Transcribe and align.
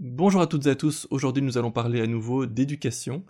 Bonjour 0.00 0.40
à 0.40 0.46
toutes 0.46 0.66
et 0.66 0.70
à 0.70 0.76
tous, 0.76 1.08
aujourd'hui 1.10 1.42
nous 1.42 1.58
allons 1.58 1.72
parler 1.72 2.00
à 2.00 2.06
nouveau 2.06 2.46
d'éducation, 2.46 3.24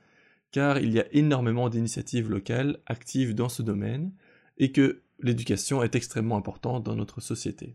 car 0.51 0.79
il 0.79 0.93
y 0.93 1.01
a 1.01 1.07
énormément 1.13 1.71
d'initiatives 1.71 2.29
locales 2.29 2.79
actives 2.85 3.35
dans 3.35 3.49
ce 3.49 3.63
domaine, 3.63 4.13
et 4.59 4.71
que 4.71 5.01
l'éducation 5.19 5.83
est 5.83 5.95
extrêmement 5.95 6.37
importante 6.37 6.85
dans 6.85 6.95
notre 6.95 7.23
société. 7.23 7.75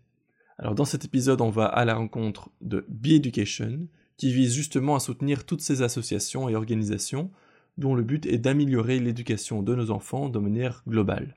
Alors 0.60 0.76
dans 0.76 0.86
cet 0.86 1.06
épisode 1.06 1.42
on 1.42 1.50
va 1.50 1.66
à 1.66 1.86
la 1.86 1.96
rencontre 1.96 2.52
de 2.62 2.86
Be 2.88 3.14
Education, 3.14 3.88
qui 4.16 4.32
vise 4.32 4.54
justement 4.54 4.96
à 4.96 5.00
soutenir 5.00 5.44
toutes 5.44 5.62
ces 5.62 5.82
associations 5.82 6.48
et 6.48 6.56
organisations 6.56 7.32
dont 7.80 7.96
le 7.96 8.04
but 8.04 8.28
est 8.28 8.38
d'améliorer 8.38 9.00
l'éducation 9.00 9.64
de 9.64 9.74
nos 9.74 9.90
enfants 9.90 10.30
de 10.30 10.38
manière 10.38 10.84
globale. 10.88 11.34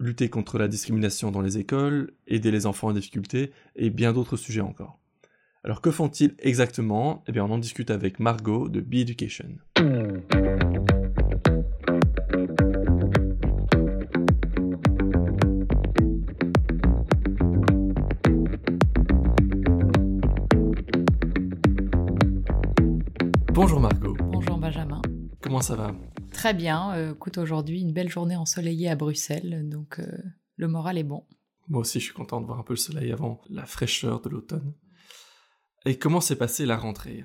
Lutter 0.00 0.30
contre 0.30 0.56
la 0.56 0.68
discrimination 0.68 1.30
dans 1.30 1.42
les 1.42 1.58
écoles, 1.58 2.14
aider 2.26 2.50
les 2.50 2.64
enfants 2.64 2.88
en 2.88 2.94
difficulté, 2.94 3.52
et 3.74 3.90
bien 3.90 4.14
d'autres 4.14 4.38
sujets 4.38 4.62
encore. 4.62 4.98
Alors 5.66 5.80
que 5.80 5.90
font-ils 5.90 6.32
exactement? 6.38 7.24
Eh 7.26 7.32
bien 7.32 7.44
on 7.44 7.50
en 7.50 7.58
discute 7.58 7.90
avec 7.90 8.20
Margot 8.20 8.68
de 8.68 8.80
Be 8.80 8.94
Education. 8.94 9.48
Bonjour 23.52 23.80
Margot. 23.80 24.16
Bonjour 24.20 24.58
Benjamin. 24.58 25.02
Comment 25.40 25.60
ça 25.62 25.74
va? 25.74 25.92
Très 26.32 26.54
bien. 26.54 26.92
Euh, 26.94 27.12
écoute, 27.14 27.38
aujourd'hui, 27.38 27.80
une 27.80 27.92
belle 27.92 28.08
journée 28.08 28.36
ensoleillée 28.36 28.88
à 28.88 28.94
Bruxelles, 28.94 29.68
donc 29.68 29.98
euh, 29.98 30.06
le 30.54 30.68
moral 30.68 30.96
est 30.96 31.02
bon. 31.02 31.24
Moi 31.68 31.80
aussi, 31.80 31.98
je 31.98 32.04
suis 32.04 32.14
content 32.14 32.40
de 32.40 32.46
voir 32.46 32.60
un 32.60 32.62
peu 32.62 32.74
le 32.74 32.78
soleil 32.78 33.10
avant 33.10 33.40
la 33.50 33.66
fraîcheur 33.66 34.20
de 34.20 34.28
l'automne. 34.28 34.72
Et 35.86 35.96
comment 35.96 36.20
s'est 36.20 36.36
passée 36.36 36.66
la 36.66 36.76
rentrée? 36.76 37.24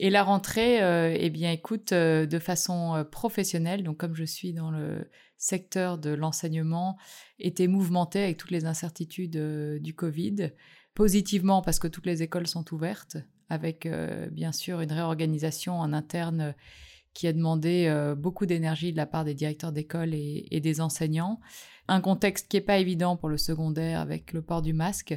Et 0.00 0.08
la 0.08 0.22
rentrée, 0.22 0.82
euh, 0.82 1.14
eh 1.18 1.28
bien, 1.28 1.52
écoute, 1.52 1.92
euh, 1.92 2.24
de 2.24 2.38
façon 2.38 2.94
euh, 2.94 3.04
professionnelle, 3.04 3.82
donc 3.82 3.98
comme 3.98 4.14
je 4.14 4.24
suis 4.24 4.54
dans 4.54 4.70
le 4.70 5.10
secteur 5.36 5.98
de 5.98 6.10
l'enseignement, 6.10 6.96
était 7.38 7.66
mouvementée 7.66 8.22
avec 8.22 8.38
toutes 8.38 8.50
les 8.50 8.64
incertitudes 8.64 9.38
du 9.80 9.94
Covid. 9.94 10.52
Positivement 10.94 11.62
parce 11.62 11.78
que 11.78 11.86
toutes 11.86 12.06
les 12.06 12.22
écoles 12.22 12.46
sont 12.46 12.72
ouvertes, 12.74 13.18
avec 13.50 13.88
bien 14.32 14.50
sûr 14.50 14.80
une 14.80 14.90
réorganisation 14.90 15.78
en 15.78 15.92
interne 15.92 16.56
qui 17.14 17.28
a 17.28 17.32
demandé 17.32 17.88
beaucoup 18.18 18.46
d'énergie 18.46 18.90
de 18.90 18.96
la 18.96 19.06
part 19.06 19.24
des 19.24 19.34
directeurs 19.34 19.70
d'école 19.70 20.12
et, 20.12 20.48
et, 20.50 20.60
des 20.60 20.80
enseignants. 20.80 21.38
Un 21.86 22.00
contexte 22.00 22.48
qui 22.48 22.56
n'est 22.56 22.62
pas 22.62 22.78
évident 22.78 23.16
pour 23.16 23.28
le 23.28 23.38
secondaire 23.38 24.00
avec 24.00 24.32
le 24.32 24.42
port 24.42 24.60
du 24.60 24.72
masque, 24.72 25.16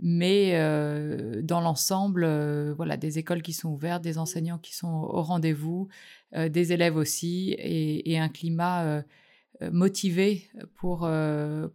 mais 0.00 0.52
euh, 0.54 1.42
dans 1.42 1.60
l'ensemble, 1.60 2.24
euh, 2.24 2.72
voilà, 2.76 2.96
des 2.96 3.18
écoles 3.18 3.42
qui 3.42 3.52
sont 3.52 3.70
ouvertes, 3.70 4.02
des 4.02 4.18
enseignants 4.18 4.58
qui 4.58 4.74
sont 4.74 4.88
au 4.88 5.22
rendez-vous, 5.22 5.88
euh, 6.34 6.48
des 6.48 6.72
élèves 6.72 6.96
aussi, 6.96 7.54
et, 7.58 8.18
un 8.18 8.28
climat 8.28 9.04
motivé 9.72 10.50
pour, 10.74 11.08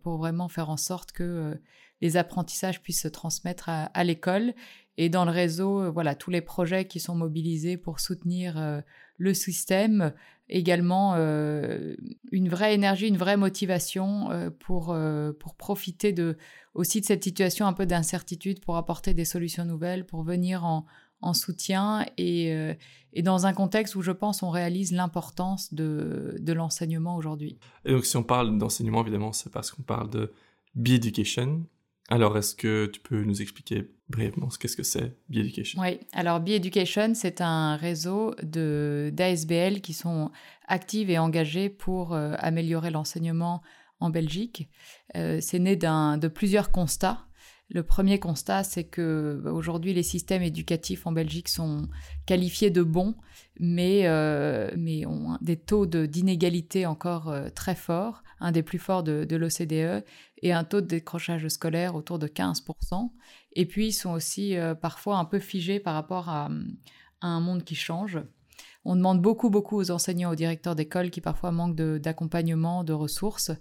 pour 0.02 0.18
vraiment 0.18 0.50
faire 0.50 0.70
en 0.70 0.78
sorte 0.78 1.12
que 1.12 1.58
les 2.02 2.18
apprentissages 2.18 2.82
puissent 2.82 3.02
se 3.02 3.08
transmettre 3.08 3.70
à 3.70 4.04
l'école. 4.04 4.54
Et 4.98 5.10
dans 5.10 5.26
le 5.26 5.32
réseau, 5.32 5.92
voilà, 5.92 6.16
tous 6.16 6.30
les 6.30 6.42
projets 6.42 6.86
qui 6.86 7.00
sont 7.00 7.16
mobilisés 7.16 7.78
pour 7.78 8.00
soutenir 8.00 8.84
le 9.18 9.34
système, 9.34 10.14
également 10.50 11.16
une 11.16 12.50
vraie 12.50 12.76
énergie, 12.76 13.08
une 13.08 13.18
vraie 13.18 13.38
motivation 13.38 14.52
pour, 14.60 14.96
pour 15.40 15.56
profiter 15.56 16.14
de 16.14 16.38
aussi 16.74 17.02
de 17.02 17.06
cette 17.06 17.24
situation 17.24 17.68
un 17.68 17.74
peu 17.74 17.86
d'incertitude 17.86 18.60
pour 18.60 18.78
apporter 18.78 19.14
des 19.14 19.26
solutions 19.26 19.66
nouvelles, 19.66 20.06
pour 20.06 20.24
venir 20.24 20.66
en, 20.66 20.86
en 21.22 21.34
soutien 21.34 22.06
et, 22.18 22.54
euh, 22.54 22.74
et, 23.14 23.22
dans 23.22 23.46
un 23.46 23.54
contexte 23.54 23.96
où 23.96 24.02
je 24.02 24.12
pense 24.12 24.44
on 24.44 24.50
réalise 24.50 24.92
l'importance 24.92 25.74
de, 25.74 26.36
de 26.40 26.54
l'enseignement 26.54 27.16
aujourd'hui. 27.16 27.58
Et 27.86 27.92
donc 27.92 28.06
si 28.06 28.18
on 28.18 28.24
parle 28.24 28.58
d'enseignement, 28.58 29.02
évidemment, 29.02 29.34
c'est 29.34 29.52
parce 29.52 29.72
qu'on 29.72 29.84
parle 29.84 30.10
de 30.10 30.32
Be-Education. 30.76 31.66
Alors 32.10 32.38
est-ce 32.38 32.56
que 32.56 32.88
tu 32.88 33.00
peux 33.00 33.24
nous 33.24 33.42
expliquer 33.42 33.90
brièvement 34.14 34.50
ce 34.50 34.58
qu'est-ce 34.58 34.78
que 34.78 34.84
c'est 34.84 35.18
Be-Education 35.30 35.82
Oui, 35.82 36.00
alors 36.14 36.40
Be-Education, 36.40 37.14
c'est 37.16 37.42
un 37.42 37.76
réseau 37.76 38.36
d'ASBL 38.44 39.82
qui 39.82 39.94
sont 39.94 40.32
actives 40.68 41.10
et 41.10 41.18
engagées 41.18 41.70
pour 41.70 42.14
euh, 42.14 42.36
améliorer 42.38 42.92
l'enseignement 42.92 43.62
en 44.00 44.10
Belgique. 44.10 44.70
Euh, 45.16 45.40
c'est 45.42 45.60
né 45.60 45.76
de 45.76 46.28
plusieurs 46.28 46.72
constats. 46.72 47.26
Le 47.74 47.82
premier 47.82 48.20
constat, 48.20 48.64
c'est 48.64 48.84
que 48.84 49.42
bah, 49.44 49.52
aujourd'hui 49.52 49.94
les 49.94 50.04
systèmes 50.04 50.44
éducatifs 50.44 51.08
en 51.08 51.12
Belgique 51.12 51.50
sont 51.50 51.90
qualifiés 52.28 52.70
de 52.70 52.84
bons, 52.84 53.16
mais, 53.60 54.08
euh, 54.08 54.70
ont 55.08 55.38
des 55.42 55.58
taux 55.58 55.88
d'inégalité 55.88 56.86
encore 56.86 57.30
euh, 57.30 57.50
très 57.50 57.76
forts, 57.76 58.24
un 58.40 58.52
des 58.52 58.62
plus 58.62 58.78
forts 58.78 59.04
de, 59.04 59.36
l'OCDE, 59.36 60.06
et 60.44 60.54
un 60.54 60.64
taux 60.64 60.82
de 60.82 60.86
décrochage 60.86 61.48
scolaire 61.48 61.96
autour 61.96 62.20
de 62.20 62.28
15%. 62.28 63.12
Et 63.54 63.66
puis 63.66 63.88
ils 63.88 63.94
sont 63.94 64.12
aussi 64.12 64.56
parfois 64.82 65.18
un 65.18 65.26
peu 65.26 65.40
figés 65.40 65.80
par 65.80 65.94
rapport 65.96 66.30
à 66.30 66.50
un 67.22 67.40
monde 67.40 67.64
qui 67.64 67.76
change. 67.76 68.20
On 68.86 68.96
demande 68.98 69.22
beaucoup, 69.22 69.50
beaucoup 69.50 69.78
aux 69.78 69.92
enseignants, 69.92 70.32
aux 70.32 70.36
directeurs 70.36 70.76
d'école 70.76 71.10
qui 71.10 71.22
parfois 71.22 71.52
manquent 71.52 71.76
d'accompagnement, 71.76 72.84
de, 72.84 72.92
ressources, 72.92 73.52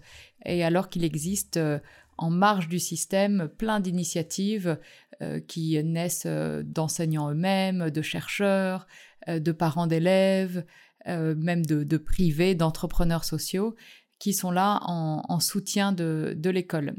et 0.45 0.65
alors 0.65 0.89
qu'il 0.89 1.05
existe 1.05 1.59
euh, 1.59 1.79
en 2.23 2.31
marge 2.31 2.69
du 2.69 2.79
système 2.79 3.51
plein 3.59 3.81
d'initiatives 3.81 4.79
euh, 5.21 5.41
qui 5.41 5.83
naissent 5.83 6.27
euh, 6.27 6.63
d'enseignants 6.65 7.31
eux-mêmes, 7.31 7.91
de 7.91 8.03
chercheurs, 8.03 8.87
de 9.29 9.53
parents 9.53 9.87
d'élèves, 9.87 10.65
même 11.07 11.65
de, 11.65 11.97
privés, 11.97 12.57
d'entrepreneurs 12.57 13.25
sociaux, 13.25 13.77
qui 14.19 14.33
sont 14.33 14.51
là 14.51 14.81
en, 14.83 15.39
soutien 15.39 15.93
de 15.93 16.51
l'école. 16.51 16.97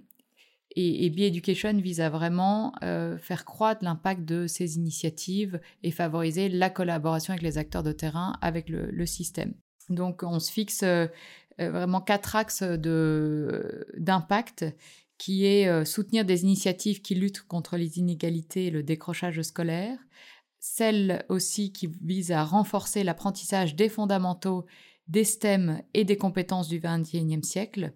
Et, 0.75 1.06
et 1.06 1.25
Education 1.25 1.73
vise 1.73 2.01
à 2.01 2.09
vraiment 2.09 2.73
euh, 2.84 3.17
faire 3.17 3.45
croître 3.45 3.84
l'impact 3.84 4.25
de 4.25 4.47
ces 4.47 4.78
initiatives 4.78 5.59
et 5.84 5.91
favoriser 5.91 6.50
la 6.50 6.69
collaboration 6.69 7.34
avec 7.34 7.44
les 7.44 7.57
acteurs 7.57 7.84
de 7.84 7.91
terrain, 7.91 8.34
avec 8.41 8.69
le, 8.69 9.05
système. 9.05 9.53
Donc 9.90 10.23
on 10.23 10.40
se 10.40 10.51
fixe 10.51 10.81
euh, 10.84 11.07
euh, 11.59 11.69
vraiment 11.69 12.01
quatre 12.01 12.35
axes 12.35 12.63
d'impact 12.63 14.66
qui 15.23 15.45
est 15.45 15.85
soutenir 15.85 16.25
des 16.25 16.44
initiatives 16.44 17.01
qui 17.01 17.16
luttent 17.16 17.44
contre 17.44 17.78
les 17.78 17.97
inégalités 17.97 18.66
et 18.66 18.72
le 18.72 18.84
décrochage 18.84 19.41
scolaire, 19.41 19.97
celles 20.59 21.23
aussi 21.29 21.72
qui 21.72 21.89
visent 22.01 22.34
à 22.34 22.44
renforcer 22.44 23.06
l'apprentissage 23.06 23.73
des 23.75 23.88
fondamentaux 23.88 24.66
des 25.07 25.23
STEM 25.23 25.81
et 25.94 26.03
des 26.03 26.17
compétences 26.17 26.67
du 26.67 26.81
XXIe 26.81 27.41
siècle. 27.41 27.94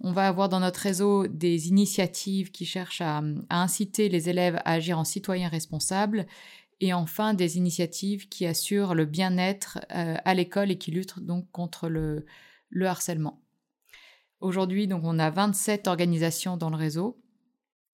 On 0.00 0.12
va 0.12 0.28
avoir 0.28 0.50
dans 0.50 0.60
notre 0.60 0.80
réseau 0.80 1.26
des 1.26 1.68
initiatives 1.68 2.50
qui 2.50 2.66
cherchent 2.66 3.00
à, 3.00 3.22
inciter 3.48 4.10
les 4.10 4.28
élèves 4.28 4.56
à 4.66 4.72
agir 4.72 4.98
en 4.98 5.04
citoyens 5.04 5.48
responsables 5.48 6.26
et 6.80 6.92
enfin 6.92 7.32
des 7.32 7.56
initiatives 7.56 8.28
qui 8.28 8.44
assurent 8.44 8.94
le 8.94 9.06
bien-être 9.06 9.78
euh, 9.94 10.16
à 10.22 10.34
l'école 10.34 10.70
et 10.70 10.76
qui 10.76 10.90
luttent 10.90 11.18
donc 11.18 11.50
contre 11.50 11.88
le, 11.88 12.26
harcèlement. 12.82 13.42
Aujourd'hui, 14.40 14.86
donc 14.86 15.02
on 15.04 15.18
a 15.18 15.30
27 15.30 15.88
organisations 15.88 16.56
dans 16.56 16.70
le 16.70 16.76
réseau 16.76 17.20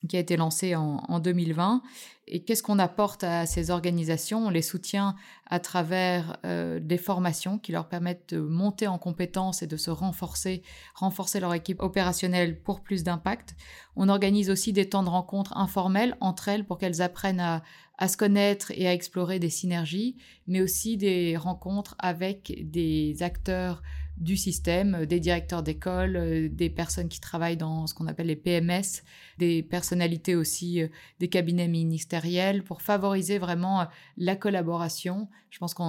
qui 0.09 0.16
a 0.16 0.21
été 0.21 0.37
lancé 0.37 0.75
en, 0.75 1.19
2020. 1.19 1.82
Et 2.27 2.43
qu'est-ce 2.43 2.62
qu'on 2.62 2.78
apporte 2.78 3.25
à 3.25 3.47
ces 3.47 3.71
organisations? 3.71 4.47
On 4.47 4.50
les 4.50 4.62
soutient 4.62 5.15
à 5.47 5.60
travers 5.60 6.38
euh, 6.44 6.81
des 6.81 6.97
formations 6.97 7.59
qui 7.59 7.72
leur 7.72 7.88
permettent 7.88 8.34
de 8.34 8.41
monter 8.41 8.87
en 8.87 8.99
compétences 8.99 9.62
et 9.62 9.66
de 9.66 9.77
se 9.77 9.91
renforcer, 9.91 10.62
renforcer 10.94 11.41
leur 11.41 11.53
équipe 11.54 11.83
opérationnelle 11.83 12.60
pour 12.62 12.83
plus 12.83 13.04
d'impact. 13.04 13.56
On 13.97 14.09
organise 14.09 14.50
aussi 14.50 14.72
des 14.72 14.88
temps 14.88 15.03
de 15.03 15.10
rencontres 15.10 15.56
informels 15.56 16.16
entre 16.21 16.49
elles 16.49 16.65
pour 16.65 16.78
qu'elles 16.78 17.03
apprennent 17.03 17.41
à, 17.41 17.62
à 17.99 18.09
se 18.09 18.16
connaître 18.16 18.72
et 18.75 18.88
à 18.88 18.93
explorer 18.93 19.39
des 19.39 19.51
synergies, 19.51 20.16
mais 20.47 20.60
aussi 20.60 20.97
des 20.97 21.36
rencontres 21.36 21.95
avec 21.98 22.54
des 22.71 23.22
acteurs 23.22 23.83
du 24.16 24.37
système, 24.37 24.95
euh, 24.95 25.07
des 25.07 25.21
directeurs 25.21 25.63
d'école, 25.63 26.16
euh, 26.16 26.49
des 26.49 26.71
personnes 26.71 27.09
qui 27.09 27.21
travaillent 27.21 27.57
dans 27.57 27.87
ce 27.87 27.95
qu'on 27.95 28.07
appelle 28.07 28.28
les 28.28 28.37
PMS, 28.37 29.03
des 29.39 29.63
personnalités 29.63 30.37
aussi 30.37 30.83
euh, 30.83 30.89
des 31.19 31.28
cabinets 31.28 31.69
ministériels 31.69 32.63
pour 32.63 32.83
favoriser 32.83 33.39
vraiment 33.39 33.87
la 34.16 34.37
collaboration. 34.37 35.28
Je 35.51 35.59
pense 35.59 35.75
que 35.75 35.83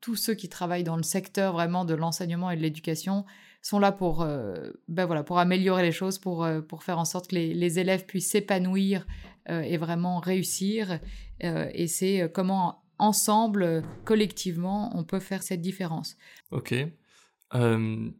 tous 0.00 0.16
ceux 0.16 0.34
qui 0.34 0.48
travaillent 0.48 0.84
dans 0.84 0.96
le 0.96 1.02
secteur 1.02 1.52
vraiment 1.52 1.84
de 1.84 1.94
l'enseignement 1.94 2.50
et 2.50 2.56
de 2.56 2.62
l'éducation 2.62 3.24
sont 3.62 3.78
là 3.78 3.92
pour, 3.92 4.26
ben 4.88 5.06
voilà, 5.06 5.22
pour 5.22 5.38
améliorer 5.38 5.82
les 5.82 5.92
choses, 5.92 6.18
pour, 6.18 6.44
pour 6.68 6.82
faire 6.82 6.98
en 6.98 7.04
sorte 7.04 7.28
que 7.28 7.36
les, 7.36 7.54
les 7.54 7.78
élèves 7.78 8.06
puissent 8.06 8.30
s'épanouir 8.30 9.06
et 9.48 9.76
vraiment 9.76 10.18
réussir. 10.18 10.98
et 11.40 11.86
c'est 11.86 12.28
comment 12.34 12.82
ensemble, 12.98 13.84
collectivement, 14.04 14.90
on 14.96 15.04
peut 15.04 15.20
faire 15.20 15.44
cette 15.44 15.60
différence. 15.60 16.16
Ok. 16.50 16.74
Euh, 17.54 18.10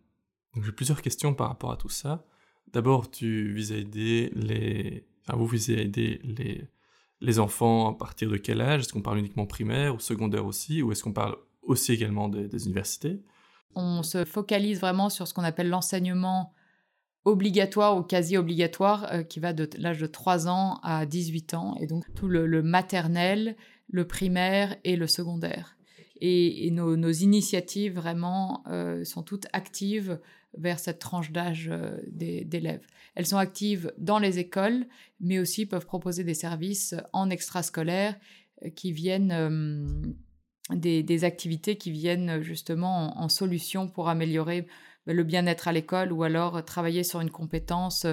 j'ai 0.63 0.73
plusieurs 0.73 1.03
questions 1.03 1.35
par 1.35 1.49
rapport 1.49 1.73
à 1.73 1.77
tout 1.77 1.89
ça. 1.89 2.25
D'abord, 2.73 3.11
tu 3.11 3.53
vises 3.53 3.73
à 3.73 3.77
aider 3.77 4.31
les... 4.35 5.07
Enfin, 5.23 5.37
vous 5.37 5.47
visez 5.47 5.79
à 5.79 5.83
aider 5.83 6.21
les, 6.25 6.69
les 7.23 7.39
enfants 7.39 7.89
à 7.89 7.95
partir 7.95 8.29
de 8.29 8.37
quel 8.37 8.61
âge? 8.61 8.83
Est-ce 8.83 8.93
qu'on 8.93 9.03
parle 9.03 9.19
uniquement 9.19 9.47
primaire 9.47 9.95
ou 9.95 10.01
secondaire 10.01 10.45
aussi? 10.45 10.83
Ou 10.83 10.93
est-ce 10.93 11.03
qu'on 11.03 11.13
parle 11.13 11.37
aussi 11.63 11.93
également 11.93 12.29
des, 12.29 12.65
universités? 12.67 13.23
On 13.75 14.03
se 14.03 14.25
focalise 14.25 14.81
vraiment 14.81 15.09
sur 15.09 15.27
ce 15.27 15.33
qu'on 15.33 15.45
appelle 15.45 15.69
l'enseignement 15.69 16.53
obligatoire 17.25 17.97
ou 17.97 18.03
quasi 18.03 18.37
obligatoire 18.37 19.07
euh, 19.13 19.23
qui 19.23 19.39
va 19.39 19.53
de 19.53 19.71
l'âge 19.79 19.99
de 19.99 20.07
3 20.07 20.49
ans 20.49 20.81
à 20.83 21.07
18 21.07 21.55
ans 21.55 21.77
et 21.81 21.87
donc 21.87 22.05
tout 22.15 22.27
le, 22.27 22.63
maternel, 22.63 23.57
le 23.89 24.07
primaire 24.07 24.77
et 24.83 24.97
le 24.97 25.07
secondaire. 25.07 25.77
Et, 26.25 26.71
nos, 26.71 27.13
initiatives 27.13 27.95
vraiment 27.95 28.63
euh, 28.69 29.03
sont 29.05 29.25
toutes 29.25 29.47
actives 29.53 30.21
vers 30.57 30.79
cette 30.79 31.01
tranche 31.01 31.33
d'âge 31.33 31.69
euh, 31.73 31.97
d'élèves. 32.07 32.87
Elles 33.17 33.27
sont 33.27 33.39
actives 33.39 33.93
dans 33.99 34.21
les 34.21 34.39
écoles, 34.39 34.87
mais 35.19 35.41
aussi 35.41 35.67
peuvent 35.67 35.87
proposer 35.87 36.23
des 36.23 36.35
services 36.35 36.95
en 37.13 37.29
extrascolaire 37.29 38.15
qui 38.77 38.93
viennent 38.93 40.15
des, 40.71 41.25
activités 41.25 41.77
qui 41.77 41.91
viennent 41.91 42.41
justement 42.41 43.21
en 43.21 43.29
solution 43.29 43.89
pour 43.89 44.09
améliorer 44.09 44.69
bah, 45.07 45.13
le 45.13 45.25
bien-être 45.25 45.67
à 45.67 45.73
l'école 45.73 46.13
ou 46.13 46.23
alors 46.23 46.65
travailler 46.65 47.03
sur 47.03 47.21
une 47.21 47.31
compétence. 47.31 48.07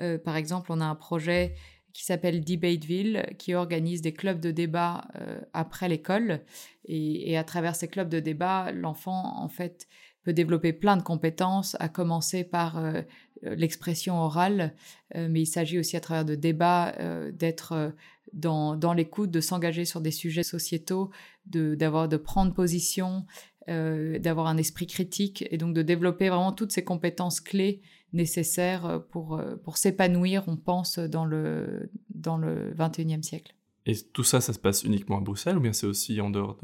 Euh, 0.00 0.18
par 0.18 0.36
exemple, 0.36 0.72
on 0.72 0.80
a 0.80 0.84
un 0.84 0.96
projet 0.96 1.54
qui 1.92 2.04
s'appelle 2.04 2.44
Debateville, 2.44 3.26
qui 3.38 3.54
organise 3.54 4.02
des 4.02 4.12
clubs 4.12 4.40
de 4.40 4.50
débat 4.50 5.04
euh, 5.16 5.40
après 5.52 5.88
l'école. 5.88 6.40
Et, 6.86 7.36
à 7.36 7.44
travers 7.44 7.76
ces 7.76 7.88
clubs 7.88 8.08
de 8.08 8.20
débat, 8.20 8.72
l'enfant, 8.72 9.38
en 9.38 9.48
fait, 9.48 9.86
peut 10.24 10.32
développer 10.32 10.72
plein 10.72 10.96
de 10.96 11.02
compétences, 11.02 11.76
à 11.80 11.88
commencer 11.88 12.44
par 12.44 12.78
euh, 12.78 13.02
l'expression 13.42 14.20
orale, 14.20 14.74
mais 15.16 15.42
il 15.42 15.46
s'agit 15.46 15.76
aussi 15.76 15.96
à 15.96 16.00
travers 16.00 16.24
de 16.24 16.36
débats 16.36 16.94
d'être 17.32 17.92
dans, 18.32 18.76
dans 18.76 18.92
l'écoute, 18.92 19.32
de 19.32 19.40
s'engager 19.40 19.84
sur 19.84 20.00
des 20.00 20.12
sujets 20.12 20.44
sociétaux, 20.44 21.10
de, 21.46 21.74
d'avoir, 21.74 22.08
de 22.08 22.16
prendre 22.16 22.54
position, 22.54 23.26
euh, 23.68 24.18
d'avoir 24.18 24.48
un 24.48 24.56
esprit 24.56 24.88
critique 24.88 25.44
et 25.50 25.56
donc 25.56 25.72
de 25.72 25.82
développer 25.82 26.28
vraiment 26.28 26.50
toutes 26.50 26.72
ces 26.72 26.82
compétences 26.82 27.40
clés 27.40 27.80
nécessaires 28.12 28.86
euh, 28.86 28.98
pour, 28.98 29.38
euh, 29.38 29.56
pour 29.56 29.76
s'épanouir, 29.76 30.44
on 30.46 30.56
pense, 30.56 30.98
dans 30.98 31.24
le, 31.24 31.90
dans 32.14 32.36
le 32.36 32.72
21e 32.74 33.22
siècle. 33.22 33.54
Et 33.86 33.94
tout 34.12 34.24
ça, 34.24 34.40
ça 34.40 34.52
se 34.52 34.58
passe 34.58 34.84
uniquement 34.84 35.18
à 35.18 35.20
Bruxelles 35.20 35.56
ou 35.56 35.60
bien 35.60 35.72
c'est 35.72 35.86
aussi 35.86 36.20
en 36.20 36.30
dehors 36.30 36.56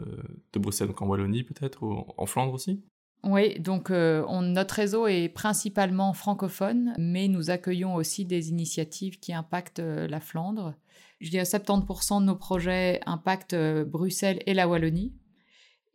de, 0.53 0.59
Bruxelles, 0.61 0.89
donc 0.89 1.03
en 1.03 1.07
Wallonie 1.07 1.43
peut-être, 1.43 1.83
ou 1.83 2.05
en 2.17 2.27
Flandre 2.27 2.53
aussi? 2.53 2.85
Oui, 3.25 3.59
donc 3.59 3.91
notre 3.91 4.75
réseau 4.77 5.09
est 5.09 5.29
principalement 5.29 6.13
francophone, 6.13 6.95
mais 6.97 7.27
nous 7.27 7.51
accueillons 7.51 7.97
aussi 7.97 8.25
des 8.25 8.51
initiatives 8.51 9.19
qui 9.19 9.33
impactent 9.33 9.81
la 9.81 10.21
Flandre. 10.21 10.75
Je 11.21 11.31
dirais 11.31 11.43
70% 11.43 12.21
de 12.21 12.27
nos 12.27 12.37
projets 12.37 13.01
impactent 13.05 13.57
Bruxelles 13.85 14.41
et 14.47 14.55
la 14.55 14.69
Wallonie, 14.69 15.13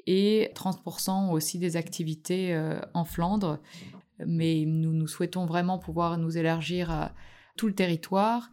et 0.06 0.52
30% 0.56 1.32
aussi 1.32 1.60
des 1.60 1.78
activités 1.78 2.54
euh, 2.54 2.80
en 2.94 3.06
Flandre. 3.06 3.60
Mais 4.28 4.64
nous, 4.66 4.94
nous 4.94 5.08
souhaitons 5.08 5.46
vraiment 5.46 5.80
pouvoir 5.80 6.18
nous 6.18 6.38
élargir 6.38 6.92
à 6.92 7.14
tout 7.58 7.68
le 7.68 7.74
territoire 7.74 8.52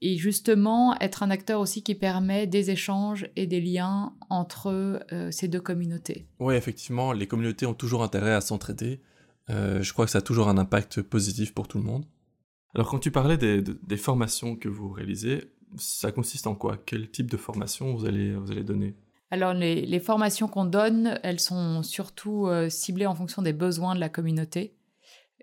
et 0.00 0.16
justement 0.16 0.96
être 1.00 1.22
un 1.22 1.30
acteur 1.30 1.60
aussi 1.60 1.82
qui 1.82 1.94
permet 1.94 2.46
des 2.46 2.70
échanges 2.70 3.28
et 3.36 3.46
des 3.46 3.60
liens 3.60 4.14
entre 4.30 5.02
euh, 5.12 5.30
ces 5.30 5.48
deux 5.48 5.60
communautés. 5.60 6.26
Oui, 6.38 6.54
effectivement, 6.54 7.12
les 7.12 7.26
communautés 7.26 7.66
ont 7.66 7.74
toujours 7.74 8.02
intérêt 8.02 8.32
à 8.32 8.40
s'entraider. 8.40 9.00
Euh, 9.50 9.82
je 9.82 9.92
crois 9.92 10.04
que 10.04 10.10
ça 10.10 10.18
a 10.18 10.22
toujours 10.22 10.48
un 10.48 10.58
impact 10.58 11.02
positif 11.02 11.52
pour 11.52 11.68
tout 11.68 11.78
le 11.78 11.84
monde. 11.84 12.04
Alors 12.74 12.88
quand 12.88 12.98
tu 12.98 13.10
parlais 13.10 13.38
des, 13.38 13.62
des 13.62 13.96
formations 13.96 14.54
que 14.54 14.68
vous 14.68 14.90
réalisez, 14.90 15.52
ça 15.76 16.12
consiste 16.12 16.46
en 16.46 16.54
quoi? 16.54 16.76
Quel 16.76 17.10
type 17.10 17.30
de 17.30 17.36
formation 17.36 17.94
vous 17.94 18.06
allez, 18.06 18.34
vous 18.34 18.50
allez 18.50 18.64
donner? 18.64 18.94
Alors 19.30 19.52
les, 19.52 20.00
formations 20.00 20.48
qu'on 20.48 20.64
donne, 20.64 21.18
elles 21.22 21.40
sont 21.40 21.82
surtout 21.82 22.46
euh, 22.46 22.70
ciblées 22.70 23.06
en 23.06 23.14
fonction 23.14 23.42
des 23.42 23.52
besoins 23.52 23.94
de 23.94 24.00
la 24.00 24.08
communauté. 24.08 24.74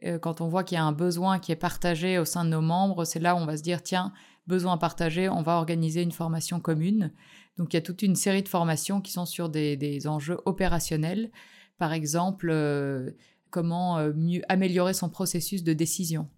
Euh, 0.03 0.19
quand 0.19 0.41
on 0.41 0.47
voit 0.47 0.63
qu'il 0.63 0.75
y 0.75 0.79
a 0.79 0.83
un 0.83 0.91
besoin 0.91 1.39
qui 1.39 1.51
est 1.51 1.57
partagé 1.57 2.19
au 2.19 2.25
sein 2.25 2.43
de 2.43 2.49
nos 2.49 2.61
membres, 2.61 3.05
c'est 3.05 3.19
là 3.19 3.35
où 3.35 3.39
on 3.39 3.45
va 3.45 3.57
se 3.57 3.63
dire, 3.63 3.81
tiens, 3.81 4.13
besoin 4.47 4.77
partagé, 4.77 5.29
on 5.29 5.41
va 5.41 5.57
organiser 5.57 6.01
une 6.01 6.11
formation 6.11 6.59
commune. 6.59 7.13
Donc 7.57 7.73
il 7.73 7.77
y 7.77 7.79
a 7.79 7.81
toute 7.81 8.01
une 8.01 8.15
série 8.15 8.43
de 8.43 8.49
formations 8.49 9.01
qui 9.01 9.11
sont 9.11 9.25
sur 9.25 9.49
des, 9.49 10.07
enjeux 10.07 10.37
opérationnels. 10.45 11.31
Par 11.77 11.93
exemple, 11.93 12.49
euh, 12.51 13.11
comment 13.49 13.99
mieux 14.13 14.41
améliorer 14.49 14.93
son 14.93 15.09
processus 15.09 15.63
de 15.63 15.73
décision. 15.73 16.29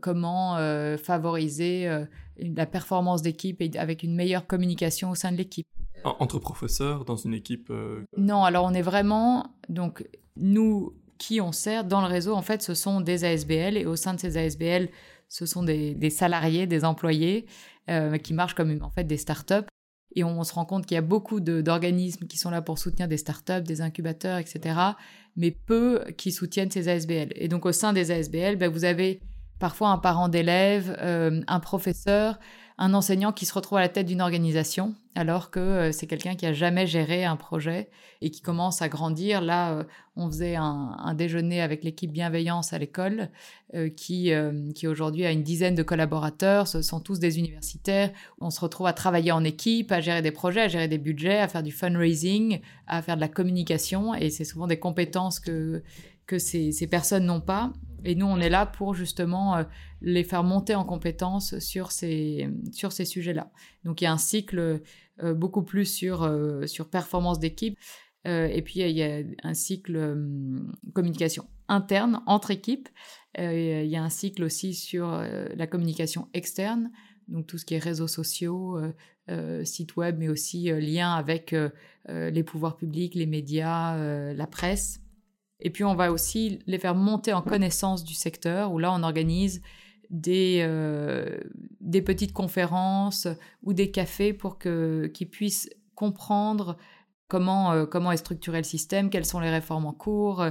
comment 0.00 0.56
favoriser 0.96 2.06
la 2.36 2.66
performance 2.66 3.22
d'équipe 3.22 3.62
avec 3.76 4.02
une 4.02 4.14
meilleure 4.14 4.46
communication 4.46 5.10
au 5.10 5.14
sein 5.14 5.32
de 5.32 5.36
l'équipe. 5.36 5.66
Entre 6.04 6.38
professeurs 6.38 7.04
dans 7.04 7.16
une 7.16 7.34
équipe 7.34 7.68
euh, 7.70 8.04
Non, 8.16 8.42
alors 8.44 8.64
on 8.64 8.72
est 8.72 8.82
vraiment. 8.82 9.54
Donc, 9.68 10.08
nous 10.36 10.94
qui 11.20 11.40
on 11.40 11.52
sert 11.52 11.84
dans 11.84 12.00
le 12.00 12.06
réseau, 12.06 12.34
en 12.34 12.42
fait, 12.42 12.62
ce 12.62 12.74
sont 12.74 13.00
des 13.00 13.24
ASBL 13.24 13.76
et 13.76 13.84
au 13.84 13.94
sein 13.94 14.14
de 14.14 14.18
ces 14.18 14.38
ASBL, 14.38 14.88
ce 15.28 15.46
sont 15.46 15.62
des, 15.62 16.10
salariés, 16.10 16.66
des 16.66 16.84
employés 16.84 17.46
euh, 17.90 18.16
qui 18.16 18.32
marchent 18.32 18.54
comme 18.54 18.76
en 18.82 18.90
fait 18.90 19.04
des 19.04 19.18
startups. 19.18 19.66
Et 20.16 20.24
on, 20.24 20.42
se 20.42 20.54
rend 20.54 20.64
compte 20.64 20.86
qu'il 20.86 20.96
y 20.96 20.98
a 20.98 21.02
beaucoup 21.02 21.38
d'organismes 21.38 22.26
qui 22.26 22.36
sont 22.36 22.50
là 22.50 22.62
pour 22.62 22.78
soutenir 22.78 23.06
des 23.06 23.18
startups, 23.18 23.60
des 23.60 23.80
incubateurs, 23.80 24.38
etc., 24.38 24.76
mais 25.36 25.52
peu 25.52 26.02
qui 26.16 26.32
soutiennent 26.32 26.70
ces 26.70 26.88
ASBL. 26.88 27.28
Et 27.36 27.46
donc 27.46 27.64
au 27.64 27.70
sein 27.70 27.92
des 27.92 28.10
ASBL, 28.10 28.56
ben, 28.56 28.68
vous 28.68 28.84
avez 28.84 29.20
parfois 29.60 29.90
un 29.90 29.98
parent 29.98 30.28
d'élève, 30.28 30.96
euh, 31.00 31.42
un 31.46 31.60
professeur, 31.60 32.40
un 32.80 32.94
enseignant 32.94 33.30
qui 33.30 33.44
se 33.44 33.52
retrouve 33.52 33.76
à 33.76 33.82
la 33.82 33.90
tête 33.90 34.06
d'une 34.06 34.22
organisation 34.22 34.94
alors 35.14 35.50
que 35.50 35.60
euh, 35.60 35.92
c'est 35.92 36.06
quelqu'un 36.06 36.34
qui 36.34 36.46
a 36.46 36.54
jamais 36.54 36.86
géré 36.86 37.26
un 37.26 37.36
projet 37.36 37.90
et 38.22 38.30
qui 38.30 38.40
commence 38.40 38.80
à 38.80 38.88
grandir. 38.88 39.42
Là, 39.42 39.72
euh, 39.72 39.84
on 40.16 40.28
faisait 40.28 40.56
un, 40.56 41.14
déjeuner 41.14 41.60
avec 41.60 41.84
l'équipe 41.84 42.10
bienveillance 42.10 42.72
à 42.72 42.78
l'école 42.78 43.28
euh, 43.74 43.90
qui, 43.90 44.32
qui 44.74 44.86
aujourd'hui 44.86 45.26
a 45.26 45.30
une 45.30 45.42
dizaine 45.42 45.74
de 45.74 45.82
collaborateurs. 45.82 46.68
Ce 46.68 46.80
sont 46.80 47.00
tous 47.00 47.18
des 47.18 47.38
universitaires. 47.38 48.10
On 48.40 48.48
se 48.48 48.60
retrouve 48.60 48.86
à 48.86 48.94
travailler 48.94 49.32
en 49.32 49.44
équipe, 49.44 49.92
à 49.92 50.00
gérer 50.00 50.22
des 50.22 50.32
projets, 50.32 50.62
à 50.62 50.68
gérer 50.68 50.88
des 50.88 50.98
budgets, 50.98 51.38
à 51.38 51.48
faire 51.48 51.62
du 51.62 51.72
fundraising, 51.72 52.60
à 52.86 53.02
faire 53.02 53.16
de 53.16 53.20
la 53.20 53.28
communication 53.28 54.14
et 54.14 54.30
c'est 54.30 54.44
souvent 54.44 54.66
des 54.66 54.78
compétences 54.78 55.38
que 55.38 55.82
que 56.26 56.38
ces 56.38 56.86
personnes 56.88 57.24
n'ont 57.24 57.40
pas 57.40 57.72
et 58.04 58.14
nous, 58.14 58.26
on 58.26 58.38
est 58.38 58.48
là 58.48 58.66
pour 58.66 58.94
justement 58.94 59.56
euh, 59.56 59.64
les 60.00 60.24
faire 60.24 60.44
monter 60.44 60.74
en 60.74 60.84
compétences 60.84 61.58
sur 61.58 61.92
ces, 61.92 62.48
sur 62.72 62.92
ces 62.92 63.04
sujets-là. 63.04 63.50
Donc 63.84 64.00
il 64.00 64.04
y 64.04 64.06
a 64.06 64.12
un 64.12 64.18
cycle 64.18 64.80
euh, 65.22 65.34
beaucoup 65.34 65.62
plus 65.62 65.86
sur, 65.86 66.22
euh, 66.22 66.66
sur 66.66 66.88
performance 66.88 67.38
d'équipe. 67.38 67.78
et 68.24 68.62
puis 68.62 68.80
il 68.80 68.96
y 68.96 69.02
a 69.02 69.22
un 69.42 69.54
cycle 69.54 70.14
communication 70.92 71.46
interne 71.68 72.20
entre 72.26 72.50
équipes. 72.50 72.88
il 73.38 73.86
y 73.86 73.96
a 73.96 74.02
un 74.02 74.10
cycle 74.10 74.44
aussi 74.44 74.74
sur 74.74 75.06
la 75.56 75.66
communication 75.66 76.28
externe, 76.34 76.90
donc 77.28 77.46
tout 77.46 77.56
ce 77.56 77.64
qui 77.64 77.76
est 77.76 77.78
réseaux 77.78 78.08
sociaux, 78.08 78.78
sites 79.64 79.96
web, 79.96 80.16
mais 80.18 80.28
aussi 80.28 80.64
lien 80.64 81.14
avec 81.14 81.54
les 82.08 82.42
pouvoirs 82.42 82.76
publics, 82.76 83.14
les 83.14 83.24
médias, 83.24 83.96
la 84.34 84.46
presse. 84.46 85.00
Et 85.62 85.70
puis 85.70 85.84
on 85.84 85.94
va 85.94 86.12
aussi 86.12 86.60
les 86.66 86.78
faire 86.78 86.94
monter 86.94 87.32
en 87.32 87.42
connaissance 87.42 88.04
du 88.04 88.14
secteur, 88.14 88.72
où 88.72 88.78
là 88.78 88.92
on 88.92 89.02
organise 89.02 89.62
des, 90.10 90.58
euh, 90.62 91.38
petites 92.04 92.32
conférences 92.32 93.28
ou 93.62 93.72
des 93.72 93.90
cafés 93.90 94.32
pour 94.32 94.58
qu'ils 94.58 95.28
puissent 95.30 95.70
comprendre 95.94 96.76
comment, 97.30 97.72
euh, 97.72 97.86
comment 97.86 98.12
est 98.12 98.18
structuré 98.18 98.58
le 98.58 98.64
système, 98.64 99.08
quelles 99.08 99.24
sont 99.24 99.40
les 99.40 99.50
réformes 99.50 99.86
en 99.86 99.92
cours. 99.92 100.44